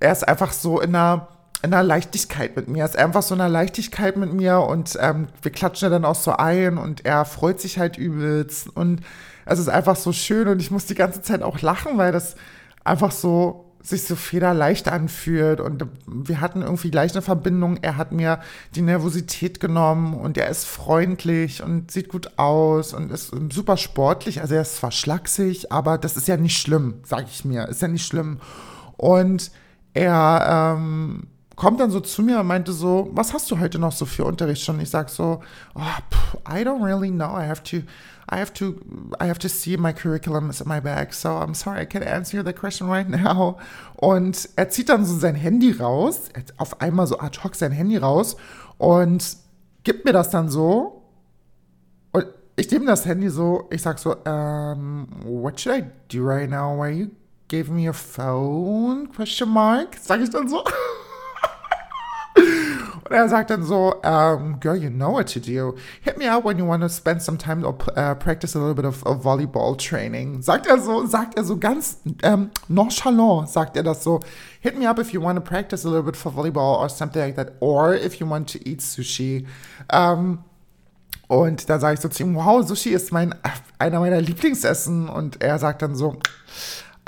er 0.00 0.12
ist 0.12 0.26
einfach 0.26 0.52
so 0.52 0.81
in 0.81 0.95
einer 0.95 1.28
in 1.62 1.73
einer 1.73 1.83
Leichtigkeit 1.83 2.55
mit 2.55 2.69
mir. 2.69 2.81
Er 2.81 2.85
ist 2.87 2.97
einfach 2.97 3.23
so 3.23 3.35
in 3.35 3.40
einer 3.40 3.50
Leichtigkeit 3.50 4.16
mit 4.16 4.33
mir 4.33 4.61
und 4.61 4.97
ähm, 5.00 5.28
wir 5.43 5.50
klatschen 5.50 5.90
dann 5.90 6.05
auch 6.05 6.14
so 6.14 6.33
ein 6.33 6.78
und 6.78 7.05
er 7.05 7.25
freut 7.25 7.61
sich 7.61 7.78
halt 7.78 7.99
übelst 7.99 8.69
und 8.76 9.00
es 9.47 9.59
ist 9.59 9.69
einfach 9.69 9.97
so 9.97 10.12
schön 10.12 10.49
und 10.49 10.61
ich 10.61 10.71
muss 10.71 10.87
die 10.87 10.95
ganze 10.95 11.23
Zeit 11.23 11.43
auch 11.43 11.61
lachen, 11.62 11.99
weil 11.99 12.12
das 12.12 12.37
einfach 12.85 13.11
so 13.11 13.65
sich 13.88 14.05
so 14.05 14.16
federleicht 14.16 14.88
anfühlt 14.88 15.61
und 15.61 15.87
wir 16.07 16.40
hatten 16.40 16.62
irgendwie 16.62 16.90
gleich 16.90 17.12
eine 17.12 17.23
Verbindung. 17.23 17.78
Er 17.83 17.97
hat 17.97 18.12
mir 18.12 18.40
die 18.75 18.83
Nervosität 18.83 19.61
genommen 19.61 20.14
und 20.14 20.37
er 20.37 20.49
ist 20.49 20.64
freundlich 20.64 21.62
und 21.62 21.90
sieht 21.90 22.09
gut 22.09 22.33
aus 22.37 22.93
und 22.93 23.12
ist 23.12 23.33
super 23.52 23.76
sportlich. 23.76 24.40
Also 24.40 24.55
er 24.55 24.62
ist 24.62 24.76
zwar 24.76 24.90
schlaksig, 24.90 25.71
aber 25.73 25.99
das 25.99 26.16
ist 26.16 26.28
ja 26.28 26.37
nicht 26.37 26.59
schlimm, 26.59 26.95
sag 27.05 27.26
ich 27.28 27.45
mir. 27.45 27.69
Ist 27.69 27.83
ja 27.83 27.88
nicht 27.88 28.07
schlimm. 28.07 28.40
Und 28.97 29.50
er 29.95 30.76
ähm, 30.76 31.28
kommt 31.56 31.80
dann 31.80 31.90
so 31.90 32.00
zu 32.00 32.22
mir 32.22 32.38
und 32.38 32.46
meinte 32.46 32.72
so, 32.72 33.08
was 33.12 33.32
hast 33.32 33.50
du 33.50 33.58
heute 33.58 33.78
noch 33.78 33.92
so 33.92 34.04
für 34.04 34.25
Unterricht 34.25 34.62
schon? 34.62 34.78
Ich 34.78 34.90
sag 34.90 35.08
so, 35.08 35.40
oh, 35.75 35.80
I 36.48 36.62
don't 36.62 36.84
really 36.84 37.10
know. 37.10 37.34
I 37.34 37.46
have 37.46 37.62
to, 37.64 37.78
I 38.30 38.38
have 38.38 38.52
to, 38.54 38.75
I 39.18 39.26
have 39.26 39.38
to 39.38 39.48
see 39.48 39.78
my 39.78 39.92
curriculum 39.94 40.50
is 40.50 40.60
in 40.60 40.68
my 40.68 40.80
bag. 40.80 41.14
So 41.14 41.30
I'm 41.30 41.54
sorry, 41.54 41.80
I 41.80 41.86
can't 41.86 42.06
answer 42.06 42.44
the 42.44 42.52
question 42.52 42.88
right 42.88 43.08
now. 43.08 43.56
Und 43.96 44.50
er 44.56 44.68
zieht 44.68 44.90
dann 44.90 45.06
so 45.06 45.16
sein 45.16 45.34
Handy 45.34 45.72
raus, 45.72 46.28
auf 46.58 46.80
einmal 46.82 47.06
so 47.06 47.18
ad 47.18 47.38
hoc 47.42 47.54
sein 47.54 47.72
Handy 47.72 47.96
raus 47.96 48.36
und 48.76 49.36
gibt 49.82 50.04
mir 50.04 50.12
das 50.12 50.28
dann 50.28 50.50
so. 50.50 51.04
Und 52.12 52.26
ich 52.56 52.70
nehme 52.70 52.84
das 52.84 53.06
Handy 53.06 53.30
so, 53.30 53.66
ich 53.70 53.80
sag 53.80 53.98
so, 53.98 54.14
um, 54.26 55.08
what 55.25 55.58
should 55.58 55.75
I 55.75 55.84
do 56.14 56.22
right 56.22 56.50
now? 56.50 56.76
Why 56.76 56.90
you 56.90 57.10
gave 57.48 57.72
me 57.72 57.86
your 57.88 57.94
phone? 57.94 59.08
Question 59.10 59.48
mark? 59.48 59.96
Sag 59.98 60.20
ich 60.20 60.28
dann 60.28 60.48
so. 60.50 60.62
Und 63.08 63.14
er 63.14 63.28
sagt 63.28 63.50
dann 63.50 63.62
so, 63.62 63.94
um, 64.02 64.58
girl, 64.58 64.75
you 64.75 64.90
know 64.90 65.12
what 65.12 65.33
to 65.33 65.38
do. 65.38 65.76
Hit 66.00 66.18
me 66.18 66.28
up 66.28 66.44
when 66.44 66.59
you 66.59 66.66
want 66.66 66.83
to 66.83 66.88
spend 66.88 67.22
some 67.22 67.38
time 67.38 67.64
or 67.64 67.76
uh, 67.96 68.14
practice 68.16 68.57
a 68.57 68.59
little 68.59 68.74
bit 68.74 68.85
of, 68.85 69.04
of, 69.07 69.24
volleyball 69.24 69.76
training. 69.76 70.42
Sagt 70.42 70.66
er 70.66 70.81
so, 70.81 71.07
sagt 71.07 71.37
er 71.37 71.44
so 71.44 71.57
ganz 71.57 71.98
ähm, 72.24 72.50
nonchalant, 72.68 73.48
sagt 73.48 73.76
er 73.76 73.85
das 73.85 74.02
so. 74.02 74.20
Hit 74.61 74.76
me 74.76 74.88
up 74.88 74.98
if 74.98 75.12
you 75.12 75.22
want 75.22 75.37
to 75.37 75.40
practice 75.40 75.85
a 75.85 75.88
little 75.88 76.02
bit 76.02 76.16
for 76.16 76.33
volleyball 76.33 76.81
or 76.81 76.88
something 76.88 77.22
like 77.22 77.37
that. 77.37 77.52
Or 77.61 77.94
if 77.94 78.16
you 78.16 78.28
want 78.28 78.48
to 78.52 78.59
eat 78.68 78.81
sushi. 78.81 79.46
Um, 79.92 80.42
und 81.28 81.68
da 81.68 81.78
sage 81.78 81.94
ich 81.94 82.00
so 82.00 82.09
zu 82.09 82.24
ihm, 82.24 82.35
wow, 82.35 82.66
Sushi 82.66 82.90
ist 82.90 83.12
mein, 83.12 83.35
einer 83.78 84.00
meiner 84.00 84.20
Lieblingsessen. 84.20 85.09
Und 85.09 85.42
er 85.42 85.59
sagt 85.59 85.83
dann 85.83 85.94
so, 85.94 86.16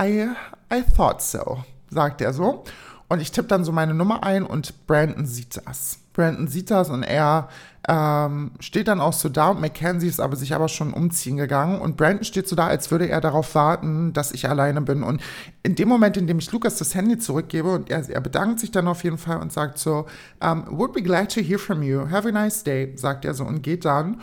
I, 0.00 0.28
I 0.72 0.82
thought 0.96 1.22
so, 1.22 1.64
sagt 1.90 2.20
er 2.20 2.32
so. 2.32 2.64
Und 3.08 3.20
ich 3.20 3.32
tippe 3.32 3.48
dann 3.48 3.64
so 3.64 3.72
meine 3.72 3.94
Nummer 3.94 4.22
ein 4.22 4.44
und 4.44 4.86
Brandon 4.86 5.24
sieht 5.24 5.62
das. 5.64 5.98
Brandon 6.12 6.48
sieht 6.48 6.70
das 6.70 6.90
und 6.90 7.04
er 7.04 7.48
ähm, 7.88 8.50
steht 8.60 8.88
dann 8.88 9.00
auch 9.00 9.14
so 9.14 9.28
da 9.28 9.48
und 9.48 9.60
Mackenzie 9.60 10.08
ist 10.08 10.20
aber 10.20 10.36
sich 10.36 10.52
aber 10.52 10.68
schon 10.68 10.92
umziehen 10.92 11.36
gegangen 11.36 11.80
und 11.80 11.96
Brandon 11.96 12.24
steht 12.24 12.48
so 12.48 12.56
da, 12.56 12.66
als 12.66 12.90
würde 12.90 13.08
er 13.08 13.20
darauf 13.20 13.54
warten, 13.54 14.12
dass 14.12 14.32
ich 14.32 14.48
alleine 14.48 14.82
bin. 14.82 15.02
Und 15.02 15.22
in 15.62 15.74
dem 15.74 15.88
Moment, 15.88 16.16
in 16.18 16.26
dem 16.26 16.38
ich 16.38 16.52
Lukas 16.52 16.76
das 16.76 16.94
Handy 16.94 17.18
zurückgebe 17.18 17.70
und 17.70 17.88
er, 17.88 18.06
er 18.10 18.20
bedankt 18.20 18.60
sich 18.60 18.70
dann 18.70 18.88
auf 18.88 19.04
jeden 19.04 19.16
Fall 19.16 19.40
und 19.40 19.52
sagt 19.52 19.78
so, 19.78 20.06
um, 20.40 20.66
would 20.70 20.92
be 20.92 21.02
glad 21.02 21.32
to 21.32 21.40
hear 21.40 21.58
from 21.58 21.82
you. 21.82 22.10
Have 22.10 22.28
a 22.28 22.32
nice 22.32 22.62
day, 22.62 22.92
sagt 22.96 23.24
er 23.24 23.32
so 23.32 23.44
und 23.44 23.62
geht 23.62 23.84
dann. 23.86 24.20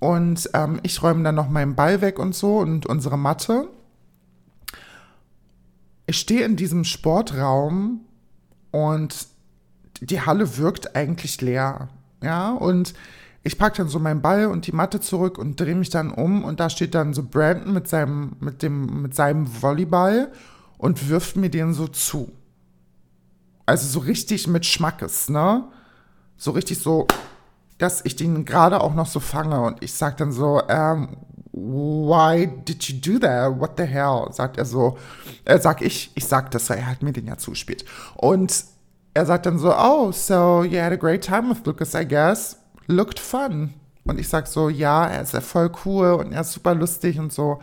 Und 0.00 0.50
ähm, 0.54 0.80
ich 0.82 1.02
räume 1.02 1.22
dann 1.22 1.36
noch 1.36 1.48
meinen 1.48 1.76
Ball 1.76 2.00
weg 2.00 2.18
und 2.18 2.34
so 2.34 2.58
und 2.58 2.86
unsere 2.86 3.18
Matte. 3.18 3.68
Ich 6.06 6.18
stehe 6.18 6.44
in 6.44 6.56
diesem 6.56 6.84
Sportraum 6.84 8.05
und 8.76 9.28
die 10.02 10.20
Halle 10.20 10.58
wirkt 10.58 10.94
eigentlich 10.94 11.40
leer. 11.40 11.88
Ja, 12.22 12.50
und 12.52 12.92
ich 13.42 13.56
packe 13.56 13.78
dann 13.78 13.88
so 13.88 13.98
meinen 13.98 14.20
Ball 14.20 14.46
und 14.46 14.66
die 14.66 14.72
Matte 14.72 15.00
zurück 15.00 15.38
und 15.38 15.58
drehe 15.58 15.74
mich 15.74 15.88
dann 15.88 16.10
um 16.10 16.44
und 16.44 16.60
da 16.60 16.68
steht 16.68 16.94
dann 16.94 17.14
so 17.14 17.22
Brandon 17.22 17.72
mit 17.72 17.88
seinem, 17.88 18.36
mit 18.40 18.62
dem, 18.62 19.02
mit 19.02 19.14
seinem 19.14 19.62
Volleyball 19.62 20.30
und 20.76 21.08
wirft 21.08 21.36
mir 21.36 21.48
den 21.48 21.72
so 21.72 21.88
zu. 21.88 22.30
Also 23.64 23.86
so 23.86 24.00
richtig 24.00 24.46
mit 24.46 24.66
Schmackes, 24.66 25.30
ne? 25.30 25.64
So 26.36 26.50
richtig 26.50 26.78
so, 26.78 27.06
dass 27.78 28.04
ich 28.04 28.14
den 28.14 28.44
gerade 28.44 28.82
auch 28.82 28.94
noch 28.94 29.06
so 29.06 29.20
fange 29.20 29.58
und 29.62 29.82
ich 29.82 29.94
sag 29.94 30.18
dann 30.18 30.32
so, 30.32 30.60
ähm, 30.68 31.16
why 31.56 32.44
did 32.44 32.86
you 32.88 32.94
do 32.94 33.18
that? 33.18 33.58
What 33.58 33.78
the 33.78 33.86
hell? 33.86 34.28
Sagt 34.30 34.58
er 34.58 34.66
so, 34.66 34.98
äh, 35.46 35.58
sag 35.58 35.80
ich, 35.80 36.10
ich 36.14 36.26
sag 36.26 36.50
das, 36.50 36.68
weil 36.68 36.78
er 36.78 36.86
hat 36.86 37.02
mir 37.02 37.12
den 37.12 37.26
ja 37.26 37.38
zuspielt. 37.38 37.84
Und 38.14 38.64
er 39.14 39.24
sagt 39.24 39.46
dann 39.46 39.58
so, 39.58 39.74
oh, 39.74 40.12
so 40.12 40.62
you 40.62 40.78
had 40.78 40.92
a 40.92 40.96
great 40.96 41.24
time 41.24 41.48
with 41.48 41.64
Lucas, 41.64 41.94
I 41.94 42.06
guess. 42.06 42.58
Looked 42.86 43.18
fun. 43.18 43.72
Und 44.04 44.20
ich 44.20 44.28
sag 44.28 44.46
so, 44.46 44.68
ja, 44.68 45.06
er 45.06 45.22
ist 45.22 45.32
ja 45.32 45.40
voll 45.40 45.72
cool 45.84 46.12
und 46.12 46.32
er 46.32 46.42
ist 46.42 46.52
super 46.52 46.74
lustig 46.74 47.18
und 47.18 47.32
so. 47.32 47.58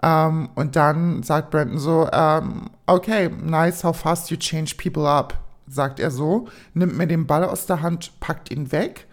Um, 0.00 0.08
ähm, 0.10 0.48
und 0.54 0.76
dann 0.76 1.24
sagt 1.24 1.50
Brandon 1.50 1.78
so, 1.78 2.02
um, 2.02 2.08
ähm, 2.12 2.70
okay, 2.86 3.30
nice 3.30 3.82
how 3.82 3.96
fast 3.96 4.30
you 4.30 4.36
change 4.36 4.76
people 4.80 5.08
up, 5.08 5.36
sagt 5.66 5.98
er 5.98 6.12
so, 6.12 6.46
nimmt 6.72 6.96
mir 6.96 7.08
den 7.08 7.26
Ball 7.26 7.42
aus 7.42 7.66
der 7.66 7.82
Hand, 7.82 8.12
packt 8.20 8.52
ihn 8.52 8.70
weg 8.70 9.08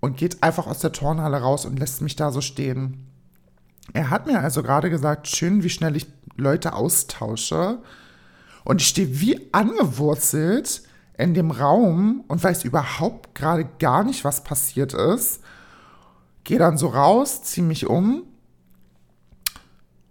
und 0.00 0.18
geht 0.18 0.42
einfach 0.42 0.66
aus 0.66 0.80
der 0.80 0.92
Turnhalle 0.92 1.40
raus 1.40 1.64
und 1.64 1.78
lässt 1.78 2.02
mich 2.02 2.14
da 2.14 2.30
so 2.30 2.42
stehen. 2.42 3.06
Er 3.92 4.10
hat 4.10 4.26
mir 4.26 4.40
also 4.40 4.62
gerade 4.62 4.90
gesagt, 4.90 5.28
schön, 5.28 5.62
wie 5.62 5.70
schnell 5.70 5.96
ich 5.96 6.06
Leute 6.36 6.74
austausche. 6.74 7.78
Und 8.64 8.80
ich 8.80 8.88
stehe 8.88 9.20
wie 9.20 9.48
angewurzelt 9.52 10.82
in 11.16 11.34
dem 11.34 11.50
Raum 11.50 12.24
und 12.28 12.42
weiß 12.42 12.64
überhaupt 12.64 13.34
gerade 13.34 13.66
gar 13.78 14.04
nicht, 14.04 14.24
was 14.24 14.44
passiert 14.44 14.92
ist. 14.92 15.40
Gehe 16.44 16.58
dann 16.58 16.76
so 16.78 16.88
raus, 16.88 17.42
ziehe 17.42 17.66
mich 17.66 17.86
um. 17.86 18.24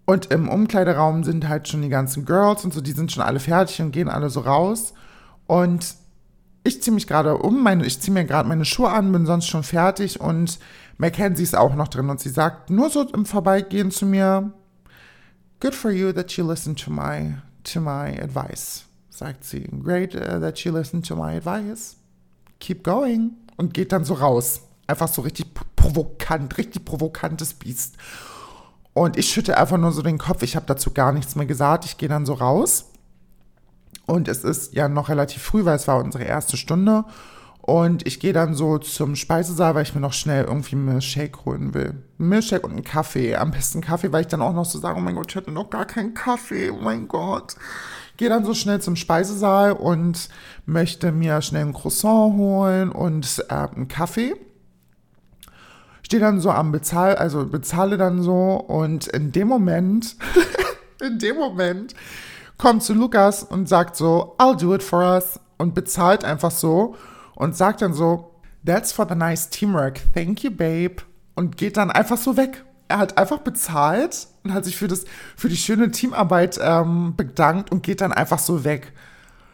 Und 0.06 0.32
im 0.32 0.50
Umkleideraum 0.50 1.24
sind 1.24 1.48
halt 1.48 1.68
schon 1.68 1.82
die 1.82 1.90
ganzen 1.90 2.26
Girls 2.26 2.64
und 2.64 2.74
so, 2.74 2.82
die 2.82 2.92
sind 2.92 3.12
schon 3.12 3.24
alle 3.24 3.40
fertig 3.40 3.82
und 3.82 3.92
gehen 3.92 4.10
alle 4.10 4.30
so 4.30 4.42
raus. 4.42 4.94
Und 5.48 5.96
ich 6.64 6.82
ziehe 6.82 6.94
mich 6.94 7.08
gerade 7.08 7.38
um, 7.38 7.62
meine, 7.62 7.86
ich 7.86 8.00
ziehe 8.02 8.14
mir 8.14 8.26
gerade 8.26 8.48
meine 8.48 8.66
Schuhe 8.66 8.90
an, 8.90 9.12
bin 9.12 9.26
sonst 9.26 9.48
schon 9.48 9.64
fertig 9.64 10.20
und 10.20 10.60
Mackenzie 10.98 11.44
ist 11.44 11.56
auch 11.56 11.76
noch 11.76 11.88
drin 11.88 12.10
und 12.10 12.20
sie 12.20 12.30
sagt 12.30 12.70
nur 12.70 12.90
so 12.90 13.02
im 13.02 13.26
Vorbeigehen 13.26 13.92
zu 13.92 14.06
mir, 14.06 14.54
good 15.60 15.76
for 15.76 15.92
you 15.92 16.12
that 16.14 16.32
you 16.34 16.50
listen 16.50 16.76
to 16.76 16.90
my, 16.90 17.36
to 17.64 17.82
my 17.82 18.20
advice, 18.22 18.86
sagt 19.10 19.44
sie. 19.44 19.68
Great 19.84 20.16
uh, 20.16 20.40
that 20.40 20.60
you 20.60 20.72
listen 20.72 21.02
to 21.04 21.16
my 21.16 21.36
advice. 21.38 21.98
Keep 22.60 22.84
going. 22.84 23.32
Und 23.58 23.74
geht 23.74 23.92
dann 23.92 24.04
so 24.04 24.16
raus. 24.16 24.62
Einfach 24.88 25.08
so 25.08 25.22
richtig 25.22 25.48
provokant, 25.76 26.58
richtig 26.58 26.86
provokantes 26.86 27.54
Biest. 27.54 27.96
Und 28.94 29.18
ich 29.18 29.30
schütte 29.30 29.58
einfach 29.58 29.78
nur 29.78 29.92
so 29.92 30.02
den 30.02 30.18
Kopf. 30.18 30.42
Ich 30.44 30.56
habe 30.56 30.66
dazu 30.66 30.92
gar 30.92 31.12
nichts 31.12 31.36
mehr 31.36 31.46
gesagt. 31.46 31.86
Ich 31.86 31.98
gehe 31.98 32.10
dann 32.10 32.26
so 32.26 32.34
raus. 32.34 32.92
Und 34.06 34.28
es 34.28 34.44
ist 34.44 34.74
ja 34.74 34.88
noch 34.88 35.10
relativ 35.10 35.42
früh, 35.42 35.66
weil 35.66 35.76
es 35.76 35.88
war 35.88 36.04
unsere 36.04 36.24
erste 36.24 36.58
Stunde. 36.58 37.06
Und 37.68 38.06
ich 38.06 38.20
gehe 38.20 38.32
dann 38.32 38.54
so 38.54 38.78
zum 38.78 39.16
Speisesaal, 39.16 39.74
weil 39.74 39.82
ich 39.82 39.96
mir 39.96 40.02
noch 40.02 40.14
schnell 40.14 40.44
irgendwie 40.44 40.76
einen 40.76 40.86
Milchshake 40.86 41.46
holen 41.46 41.74
will. 41.74 41.96
Ein 42.20 42.30
Milchshake 42.30 42.64
und 42.64 42.74
einen 42.74 42.84
Kaffee. 42.84 43.36
Am 43.36 43.50
besten 43.50 43.82
Kaffee, 43.82 44.12
weil 44.12 44.22
ich 44.22 44.28
dann 44.28 44.44
auch 44.44 44.54
noch 44.54 44.66
so 44.66 44.78
sage, 44.78 45.00
oh 45.00 45.02
mein 45.02 45.16
Gott, 45.16 45.32
ich 45.32 45.36
hatte 45.36 45.50
noch 45.50 45.72
gar 45.72 45.86
keinen 45.86 46.14
Kaffee. 46.14 46.70
Oh 46.70 46.78
mein 46.80 47.08
Gott. 47.08 47.56
Gehe 48.18 48.30
dann 48.30 48.46
so 48.46 48.54
schnell 48.54 48.82
zum 48.82 48.96
Speisesaal 48.96 49.72
und 49.72 50.30
möchte 50.68 51.12
mir 51.12 51.42
schnell 51.42 51.66
ein 51.66 51.74
Croissant 51.74 52.38
holen 52.38 52.92
und 52.92 53.44
äh, 53.50 53.54
einen 53.54 53.88
Kaffee. 53.88 54.36
Stehe 56.04 56.22
dann 56.22 56.40
so 56.40 56.52
am 56.52 56.72
Bezahl, 56.72 57.16
also 57.16 57.48
bezahle 57.48 57.98
dann 57.98 58.22
so 58.22 58.58
und 58.58 59.08
in 59.08 59.32
dem 59.32 59.48
Moment, 59.48 60.18
in 61.02 61.18
dem 61.18 61.38
Moment 61.38 61.96
kommt 62.60 62.84
zu 62.84 62.94
Lukas 62.94 63.42
und 63.42 63.68
sagt 63.68 63.96
so, 63.96 64.36
I'll 64.38 64.56
do 64.56 64.76
it 64.76 64.84
for 64.84 65.00
us 65.00 65.40
und 65.58 65.74
bezahlt 65.74 66.24
einfach 66.24 66.52
so 66.52 66.96
und 67.36 67.56
sagt 67.56 67.82
dann 67.82 67.94
so, 67.94 68.32
That's 68.66 68.92
for 68.92 69.08
the 69.08 69.16
nice 69.16 69.50
teamwork. 69.50 70.02
Thank 70.16 70.44
you, 70.44 70.50
babe. 70.50 70.96
Und 71.36 71.56
geht 71.56 71.78
dann 71.78 71.92
einfach 71.92 72.18
so 72.18 72.36
weg. 72.36 72.66
Er 72.88 72.98
hat 72.98 73.18
einfach 73.18 73.40
bezahlt 73.40 74.28
und 74.44 74.54
hat 74.54 74.66
sich 74.66 74.76
für, 74.76 74.88
das, 74.88 75.06
für 75.36 75.50
die 75.50 75.58
schöne 75.58 75.92
Teamarbeit 75.92 76.60
ähm, 76.62 77.16
bedankt 77.16 77.72
und 77.72 77.84
geht 77.84 78.02
dann 78.02 78.12
einfach 78.12 78.40
so 78.40 78.64
weg. 78.64 78.92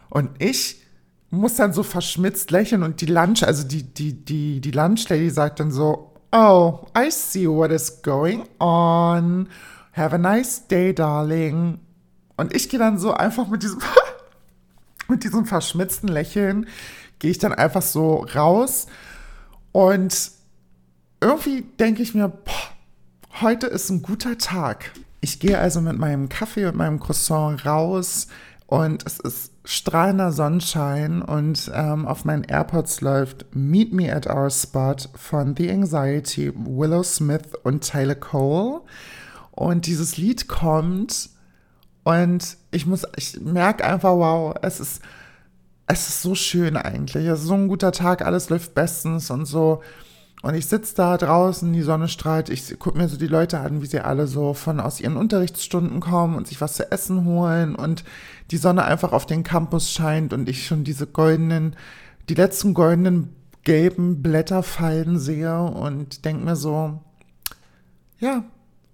Und 0.08 0.30
ich 0.38 0.82
muss 1.30 1.56
dann 1.56 1.72
so 1.72 1.82
verschmitzt 1.82 2.50
lächeln 2.50 2.82
und 2.82 3.00
die 3.00 3.06
Lunch, 3.06 3.42
also 3.42 3.66
die, 3.66 3.82
die, 3.82 4.12
die, 4.24 4.60
die 4.60 4.70
Lunchlady 4.70 5.30
sagt 5.30 5.60
dann 5.60 5.70
so, 5.70 6.12
Oh, 6.34 6.86
I 6.96 7.10
see 7.10 7.46
what 7.46 7.70
is 7.70 8.00
going 8.02 8.44
on. 8.58 9.48
Have 9.92 10.14
a 10.14 10.18
nice 10.18 10.66
day, 10.66 10.94
darling. 10.94 11.78
Und 12.36 12.54
ich 12.54 12.70
gehe 12.70 12.78
dann 12.78 12.98
so 12.98 13.12
einfach 13.12 13.48
mit 13.48 13.62
diesem, 13.62 13.80
mit 15.08 15.24
diesem 15.24 15.44
verschmitzten 15.44 16.08
Lächeln 16.08 16.66
gehe 17.22 17.30
ich 17.30 17.38
dann 17.38 17.54
einfach 17.54 17.82
so 17.82 18.26
raus 18.34 18.88
und 19.70 20.32
irgendwie 21.20 21.62
denke 21.78 22.02
ich 22.02 22.16
mir, 22.16 22.28
boah, 22.28 23.40
heute 23.40 23.68
ist 23.68 23.90
ein 23.90 24.02
guter 24.02 24.38
Tag. 24.38 24.90
Ich 25.20 25.38
gehe 25.38 25.56
also 25.56 25.80
mit 25.80 25.96
meinem 25.96 26.28
Kaffee 26.28 26.66
und 26.66 26.74
meinem 26.74 26.98
Croissant 26.98 27.64
raus 27.64 28.26
und 28.66 29.06
es 29.06 29.20
ist 29.20 29.52
strahlender 29.64 30.32
Sonnenschein 30.32 31.22
und 31.22 31.70
ähm, 31.72 32.08
auf 32.08 32.24
meinen 32.24 32.42
AirPods 32.42 33.02
läuft 33.02 33.46
Meet 33.54 33.92
Me 33.92 34.12
at 34.12 34.26
Our 34.26 34.50
Spot 34.50 34.96
von 35.14 35.54
The 35.56 35.70
Anxiety, 35.70 36.52
Willow 36.56 37.04
Smith 37.04 37.54
und 37.62 37.88
Tyler 37.88 38.16
Cole. 38.16 38.80
Und 39.52 39.86
dieses 39.86 40.16
Lied 40.16 40.48
kommt 40.48 41.30
und 42.02 42.56
ich 42.72 42.84
muss, 42.84 43.06
ich 43.14 43.40
merke 43.40 43.84
einfach, 43.84 44.10
wow, 44.10 44.56
es 44.62 44.80
ist 44.80 45.02
es 45.92 46.08
ist 46.08 46.22
so 46.22 46.34
schön 46.34 46.76
eigentlich. 46.76 47.26
Es 47.26 47.40
ist 47.40 47.46
so 47.46 47.54
ein 47.54 47.68
guter 47.68 47.92
Tag, 47.92 48.24
alles 48.24 48.48
läuft 48.48 48.74
bestens 48.74 49.30
und 49.30 49.44
so. 49.44 49.82
Und 50.42 50.54
ich 50.54 50.66
sitze 50.66 50.96
da 50.96 51.16
draußen, 51.16 51.72
die 51.72 51.82
Sonne 51.82 52.08
strahlt, 52.08 52.48
ich 52.48 52.76
gucke 52.80 52.98
mir 52.98 53.08
so 53.08 53.16
die 53.16 53.28
Leute 53.28 53.60
an, 53.60 53.80
wie 53.80 53.86
sie 53.86 54.00
alle 54.00 54.26
so 54.26 54.54
von 54.54 54.80
aus 54.80 55.00
ihren 55.00 55.16
Unterrichtsstunden 55.16 56.00
kommen 56.00 56.34
und 56.34 56.48
sich 56.48 56.60
was 56.60 56.74
zu 56.74 56.90
essen 56.90 57.24
holen 57.24 57.76
und 57.76 58.02
die 58.50 58.56
Sonne 58.56 58.84
einfach 58.84 59.12
auf 59.12 59.24
den 59.24 59.44
Campus 59.44 59.92
scheint 59.92 60.32
und 60.32 60.48
ich 60.48 60.66
schon 60.66 60.82
diese 60.82 61.06
goldenen, 61.06 61.76
die 62.28 62.34
letzten 62.34 62.74
goldenen 62.74 63.36
gelben 63.62 64.20
Blätter 64.20 64.64
fallen 64.64 65.20
sehe 65.20 65.62
und 65.62 66.24
denke 66.24 66.44
mir 66.44 66.56
so, 66.56 67.00
ja, 68.18 68.42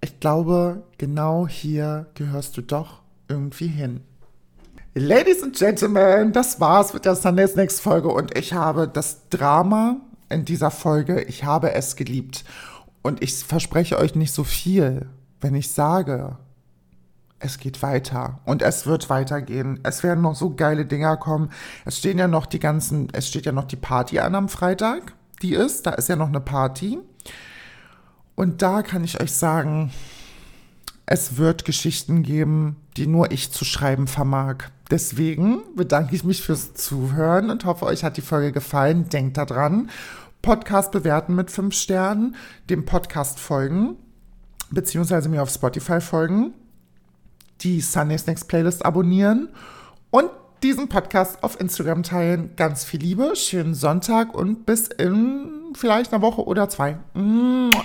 ich 0.02 0.20
glaube, 0.20 0.82
genau 0.98 1.48
hier 1.48 2.08
gehörst 2.14 2.58
du 2.58 2.62
doch 2.62 3.00
irgendwie 3.28 3.68
hin. 3.68 4.00
Ladies 5.00 5.44
and 5.44 5.56
Gentlemen, 5.56 6.32
das 6.32 6.58
war's 6.58 6.92
mit 6.92 7.04
der 7.04 7.14
Sundays 7.14 7.54
Next 7.54 7.80
Folge 7.80 8.08
und 8.08 8.37
ich 8.37 8.52
habe 8.52 8.88
das 8.88 9.28
Drama 9.30 9.98
in 10.28 10.44
dieser 10.44 10.72
Folge, 10.72 11.22
ich 11.22 11.44
habe 11.44 11.72
es 11.72 11.94
geliebt. 11.94 12.44
Und 13.02 13.22
ich 13.22 13.44
verspreche 13.44 13.96
euch 13.96 14.16
nicht 14.16 14.32
so 14.32 14.42
viel, 14.42 15.08
wenn 15.40 15.54
ich 15.54 15.70
sage, 15.70 16.37
es 17.38 17.61
geht 17.61 17.80
weiter 17.80 18.40
und 18.44 18.61
es 18.61 18.87
wird 18.87 19.08
weitergehen. 19.08 19.78
Es 19.84 20.02
werden 20.02 20.22
noch 20.22 20.34
so 20.34 20.56
geile 20.56 20.84
Dinger 20.84 21.16
kommen. 21.16 21.52
Es 21.84 21.98
stehen 21.98 22.18
ja 22.18 22.26
noch 22.26 22.46
die 22.46 22.58
ganzen, 22.58 23.06
es 23.12 23.28
steht 23.28 23.46
ja 23.46 23.52
noch 23.52 23.66
die 23.66 23.76
Party 23.76 24.18
an 24.18 24.34
am 24.34 24.48
Freitag, 24.48 25.14
die 25.42 25.54
ist, 25.54 25.87
da 25.87 25.92
ist 25.92 26.08
ja 26.08 26.16
noch 26.16 26.26
eine 26.26 26.40
Party. 26.40 26.98
Und 28.34 28.62
da 28.62 28.82
kann 28.82 29.04
ich 29.04 29.20
euch 29.20 29.32
sagen, 29.32 29.92
es 31.11 31.38
wird 31.38 31.64
Geschichten 31.64 32.23
geben, 32.23 32.77
die 32.99 33.07
nur 33.07 33.33
ich 33.33 33.51
zu 33.51 33.64
schreiben 33.64 34.07
vermag. 34.07 34.57
Deswegen 34.90 35.62
bedanke 35.75 36.14
ich 36.14 36.23
mich 36.23 36.42
fürs 36.42 36.75
Zuhören 36.75 37.49
und 37.49 37.64
hoffe, 37.64 37.87
euch 37.87 38.05
hat 38.05 38.18
die 38.18 38.23
Folge 38.23 38.53
gefallen. 38.53 39.09
Denkt 39.09 39.38
daran, 39.38 39.88
Podcast 40.42 40.92
bewerten 40.92 41.35
mit 41.35 41.51
fünf 41.51 41.75
Sternen, 41.75 42.37
dem 42.68 42.85
Podcast 42.85 43.40
folgen, 43.40 43.97
beziehungsweise 44.71 45.31
mir 45.31 45.42
auf 45.42 45.49
Spotify 45.49 46.03
folgen, 46.03 46.53
die 47.62 47.81
Sunday 47.81 48.18
Snacks 48.18 48.44
Playlist 48.44 48.85
abonnieren 48.85 49.49
und 50.11 50.29
diesen 50.62 50.90
Podcast 50.90 51.42
auf 51.42 51.59
Instagram 51.59 52.03
teilen. 52.03 52.51
Ganz 52.57 52.85
viel 52.85 53.01
Liebe, 53.01 53.35
schönen 53.35 53.75
Sonntag 53.75 54.35
und 54.35 54.66
bis 54.66 54.88
in 54.88 55.73
vielleicht 55.75 56.12
einer 56.12 56.21
Woche 56.21 56.44
oder 56.44 56.68
zwei. 56.68 56.99
Mua. 57.14 57.83